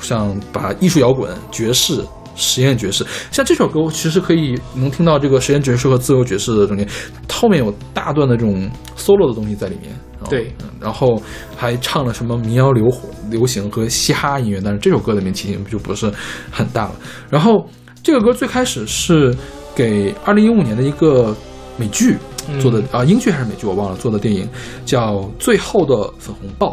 [0.00, 2.04] 像把艺术摇滚、爵士。
[2.40, 6.86] 实验爵士，像这首歌，其实可以能听到这个实验爵士和自由爵士的中间，
[7.28, 9.90] 后面有大段的这种 solo 的东西在里面。
[10.30, 11.20] 对，嗯然后
[11.56, 12.86] 还唱了什么民谣流
[13.28, 16.12] 流行和嘻哈音乐，但是这首歌的名气就不是
[16.48, 16.92] 很大了。
[17.28, 17.68] 然后
[18.04, 19.36] 这个歌最开始是
[19.78, 21.32] 给二零一五年的一个
[21.76, 22.16] 美剧
[22.60, 24.48] 做的啊、英剧还是美剧我忘了做的电影
[24.84, 26.72] 叫《最后的粉红豹》，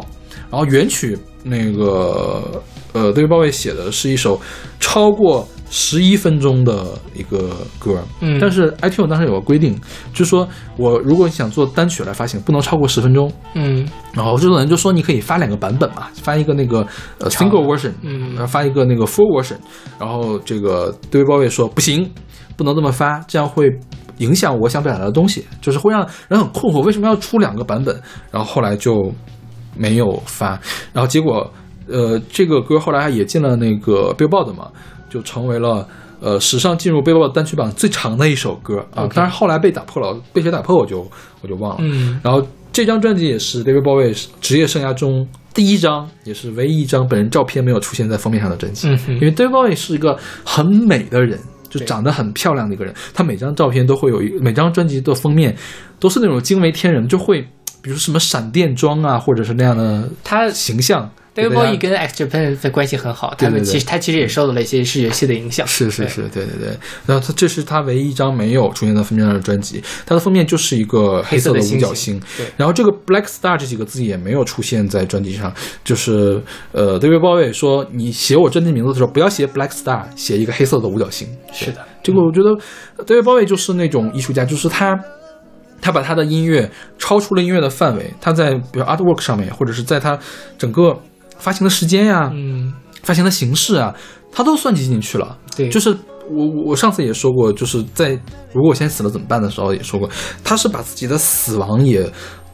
[0.50, 2.60] 然后原曲那个
[2.92, 4.40] 呃对鲍威写的是一首
[4.80, 8.40] 超过十一分钟的一个歌，嗯。
[8.40, 9.78] 但是 iTunes 当时有个规定，
[10.12, 13.32] 就是说我如果你想做单曲来发行，不能超过十分钟。
[13.54, 13.86] 嗯。
[14.12, 16.84] 然后制作人就说你可以发两个版本嘛，发一个那个
[17.18, 18.30] 呃 single version，嗯。
[18.32, 19.58] 然后发一个那个 full version。
[20.00, 22.10] 然后这个对鲍威说不行，
[22.56, 23.70] 不能这么发，这样会
[24.18, 27.94] 影响我想表达的东西，就是会让人很困惑，为什么要出两个版本？
[28.30, 29.12] 然后后来就
[29.76, 30.58] 没有发，
[30.92, 31.52] 然后结果
[31.88, 34.68] 呃这个歌后来也进了那个 Billboard 嘛，
[35.08, 35.86] 就成为了。
[36.18, 41.06] 呃，史上进入 Billboard 单曲榜最长的一首歌啊当然后来被打破了，被谁打破我就
[41.42, 41.76] 我就忘了。
[41.80, 48.88] 嗯然后这张专辑也是 David Bowie 职业生涯中第一张，也是唯一一张本人照片没有出现在封面上的专辑。
[48.88, 51.38] 嗯因为 David Bowie 是一个很美的人，
[51.76, 52.94] 就长得很漂亮的一个人。
[53.12, 55.56] 他每张照片都会有一每张专辑的封面
[55.98, 57.42] 都是那种惊为天人，就会
[57.82, 61.10] 比如什么闪电装啊，或者是那样的他形象。
[61.36, 65.66] David Bowie 跟 X Japan 的关系很好，他们其实他其实也受到了一些视觉系的影响。
[65.66, 66.68] 是是是，对对对。
[67.04, 72.18] 然后他这是他唯一一张没有出现在封面上的专辑，它的封面就是一个黑色的五角星。
[72.38, 75.52] 对然后这个 Black Star 这几个字也没有出现在专辑上，
[75.84, 76.40] 就是
[76.72, 81.28] 呃，David Bowie 说你写我专辑名字的时候不要写 Black Star，写一个黑色的五角星。
[81.52, 82.50] 是的，这个我觉得
[83.04, 84.98] David Bowie 就是那种艺术家，就是他。
[85.78, 86.68] 他把他的音乐
[86.98, 90.18] 超出了音乐的范围，他在比如 artwork 上面，或者是在他
[90.56, 90.98] 整个
[91.38, 92.72] 发行的时间呀、嗯，
[93.02, 93.94] 发行的形式啊，
[94.32, 95.36] 他都算计进去了。
[95.56, 95.96] 对，就是
[96.30, 98.10] 我我上次也说过，就是在
[98.52, 100.08] 如果我先死了怎么办的时候也说过，
[100.44, 102.10] 他是把自己的死亡也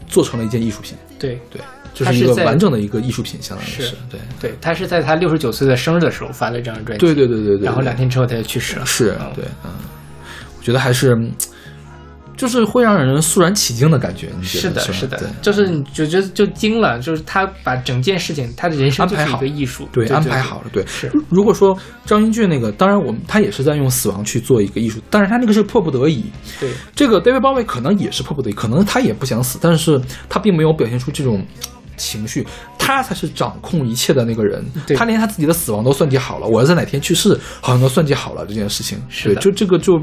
[0.06, 1.40] 做成了一件艺术品，对。
[1.50, 1.60] 对，
[1.94, 4.20] 就是一个完整的一个艺术品，相当于是是对。
[4.40, 8.86] 对，他是在他六十九岁的生日的时候发了这张专辑，对对对对对，然后两天之后他就去世了。
[8.86, 9.32] 是嗯。
[9.34, 9.70] 对，嗯，
[10.59, 11.30] 我觉得还是嗯
[12.43, 20.66] 就是会让人肃然起敬的感觉，你觉得是的，是的对，就是你就觉得就惊了，就是他把整件事情，他的人生就是一安排好个艺术，对，安排好了。
[20.73, 26.24] 对，是如如果说张英俊那个，当然我们他也是在用死亡去做一个艺术，但是他那个是迫不得已。
[26.59, 31.47] 对，这个 David Bowie 可能也是迫不得已，可能他也不想死，但是他并没有表现出这种
[31.97, 32.44] 情绪，
[32.77, 34.64] 他才是掌控一切的那个人。
[34.85, 38.98] 对他连他自己的死亡都算计好了，我要在哪天去世，好像都算计好了这件事情。
[38.98, 40.01] 对，是的就这个就，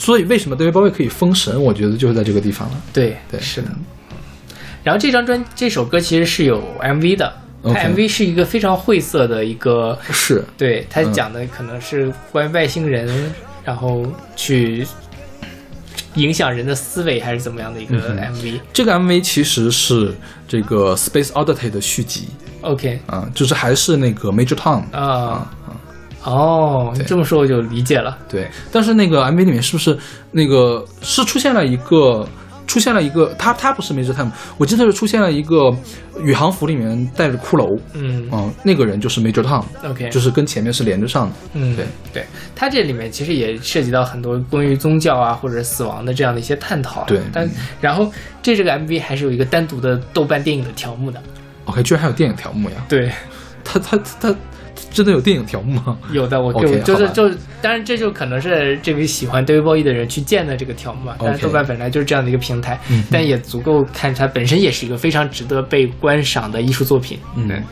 [0.00, 2.82] 所以为什么 David Bowie 可以封神，我觉得就是在这个地方了。
[2.90, 3.68] 对对是的。
[4.82, 7.30] 然后这张专这首歌其实是有 MV 的，
[7.62, 11.12] 它 MV 是一个非常晦涩的一个，是，对它嗯。
[11.12, 13.30] 讲的可能是关于外星人，
[13.62, 14.86] 然后去
[16.14, 18.58] 影响人的思维还是怎么样的一个嗯 MV。
[18.72, 20.14] 这个 MV 其实是
[20.48, 22.28] 这个 Space Oddity 的续集。
[22.62, 25.50] OK 啊，就是还是那个 Major Tom 啊，
[26.24, 27.04] 哦，对。
[27.04, 28.16] 这么说我就理解了。
[28.28, 29.96] 对，但是那个 MV 里面是不是
[30.32, 32.28] 那个是出现了一个
[32.66, 35.74] 出现了一个他他不是 Major Tom，我记得是出现了一个
[36.22, 38.28] 宇航服里面带着骷髅，嗯。
[38.30, 41.86] 嗯，那个人就是 Major Tom，，OK，就是跟前面是连着上的，嗯，对。
[42.12, 47.04] 对，它这里面其实也涉及到很多关于宗教啊或者死亡的这样的一些探讨啊。
[47.08, 47.20] 对。
[47.32, 47.48] 但
[47.80, 51.20] 然后这这个 MV 还是有一个单独的豆瓣电影的条目的。
[51.64, 52.76] OK，居然还有电影条目呀？
[52.88, 53.10] 对，
[53.64, 54.34] 他他他
[54.90, 55.98] 真的有电影条目吗？
[56.12, 57.28] 有的我 OK，就就是就，
[57.62, 61.16] 当然这就可能是这个喜欢 David Bowie 的人去建的这个条目嘛。
[61.18, 62.78] 但是豆瓣本来就是这样的一个平台，
[63.10, 67.18] 但也足够看它本身也是一个非常值得被观赏的艺术作品。
[67.36, 67.62] 嗯对，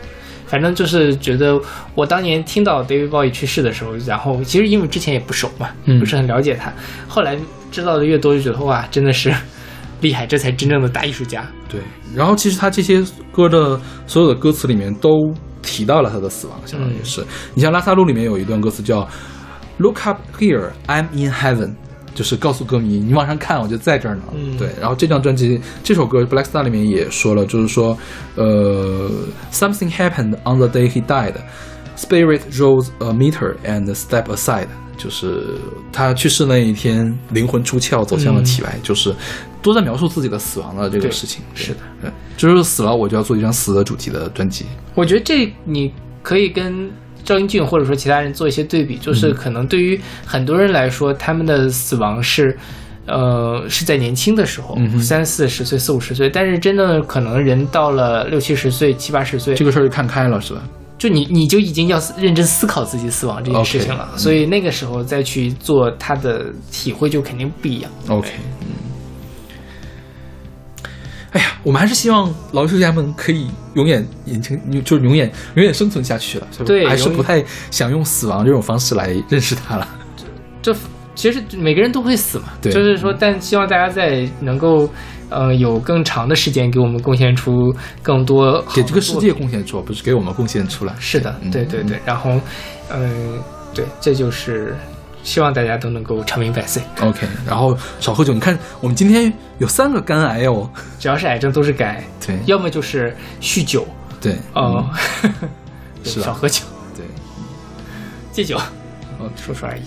[0.46, 1.60] 反正就是觉得
[1.94, 6.72] 我当年听到 David Bowie 去世的时候，然后其实因为之前也不熟嘛，嗯不是很了解他，
[7.06, 7.36] 后来
[7.70, 9.32] 知道的越多，就觉得哇，真的是
[10.00, 11.44] 厉害，这才真正的大艺术家。
[11.68, 11.80] 对，
[12.14, 13.02] 然后其实他这些
[13.32, 17.24] 歌的所有的歌词里面都提到了他的死亡，相当于是。
[17.54, 19.08] 你像拉萨路里面有一段歌词叫
[19.78, 21.72] “Look up here, I'm in heaven”，
[22.14, 24.22] 就是告诉歌迷你往上看，我就在这儿呢。
[24.34, 27.96] 嗯对，然后这张专辑这首歌《Black Star》里面也说了，就是说，
[28.34, 29.10] 呃
[29.52, 31.34] ，something happened on the day he died.
[31.96, 35.56] Spirit rose a meter and step aside，就是
[35.92, 39.12] 他去世那一天，灵魂出窍，走向了体外，就是
[39.62, 41.42] 都在描述自己的死亡的这个事情。
[41.54, 44.64] 是的，对，就是死了，我就要做一张死的主题的专辑。
[44.94, 46.90] 我觉得这你可以跟
[47.24, 52.56] 赵英俊或者说其他人做一些对比，就是可能对于很多人来说，他们的死亡是。
[53.10, 60.60] 呃，是在年轻的时候，嗯三四十岁、四五十岁，但是真的可能人到了六七十岁、七八十岁，这个事儿就看开了，是吧？
[60.98, 67.90] 就你你就已经要认真思考自己死亡这件事情了所以那个时候再去做他的体会，就肯定不一样。
[68.08, 68.28] OK，
[68.60, 68.66] 嗯。
[71.32, 76.46] 哎呀，我们还是希望老艺术家们可以永远眼睛，就是永远永远生存下去了。
[76.64, 79.86] 对还是不太想用死亡这种方式来认识他了。
[80.62, 80.74] 这
[81.14, 84.88] 其实每个人都会死嘛，对就是说，但希望大家在能够
[85.28, 90.94] 呃有更长的时间给我们贡献出更多给这个世界贡献出，不是给我们贡献出来。
[90.98, 92.30] 是的，嗯对对对，然后
[92.90, 93.38] 嗯、
[93.74, 94.74] 对，这就是
[95.22, 98.32] 希望大家都能够长命百岁，OK，然后少喝酒。
[98.32, 100.70] 你看，我们今天有三个肝癌哦。
[100.98, 103.86] 只要是癌症都是癌，对要么就是酗酒，
[104.20, 104.88] 对，哦、
[106.02, 106.64] 对 是少喝酒，
[106.96, 107.04] 对，
[108.32, 108.56] 戒酒，
[109.18, 109.82] 哦说说而已。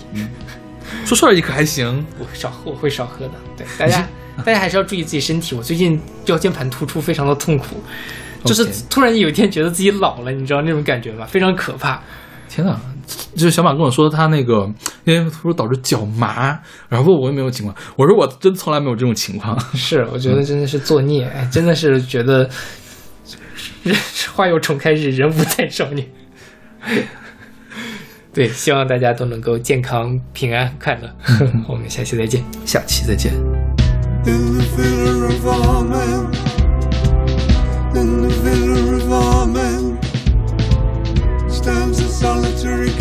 [1.06, 2.04] 说说而已，可还行。
[2.18, 3.32] 我少喝，我会少喝的。
[3.56, 4.06] 对，大家
[4.44, 5.54] 大家还是要注意自己身体。
[5.54, 7.82] 我最近腰间盘突出，非常的痛苦，
[8.44, 11.24] 就是突然有一天觉得自己老了，你知道那种感觉吗？
[11.24, 12.00] 非常可怕。
[12.48, 12.78] 天呐，
[13.34, 14.70] 就是小马跟我说他那个
[15.04, 16.58] 因为突然导致脚麻，
[16.88, 19.58] 然后问我有没有情况，我说我真从来没有这种情况。
[19.74, 22.48] 是，我觉得真的是作孽，哎，真的是觉得
[23.82, 23.96] 人
[24.34, 26.06] 花有重开日，人无再少年。
[28.34, 31.10] 对，希望大家都能够健康、平安、快乐。
[31.68, 32.42] 我们下期再见。
[32.64, 33.32] 下期再见。
[34.24, 36.30] In the villa of our men,
[37.94, 39.98] in the villa of our men,
[41.50, 42.91] stands a solitary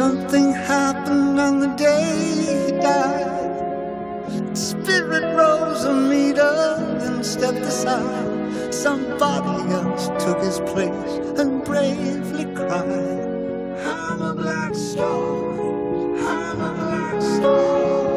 [0.00, 4.56] Something happened on the day he died.
[4.56, 6.56] Spirit rose a meter
[7.02, 8.72] and stepped aside.
[8.72, 13.76] Somebody else took his place and bravely cried.
[13.84, 15.52] I'm a black star.
[16.16, 18.08] I'm a black star.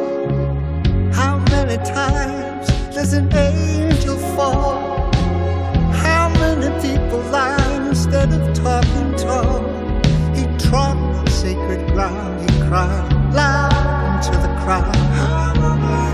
[1.12, 5.12] How many times does an angel fall?
[5.92, 9.63] How many people lie instead of talking tall?
[11.44, 16.13] sacred ground, you cried loud into the crowd.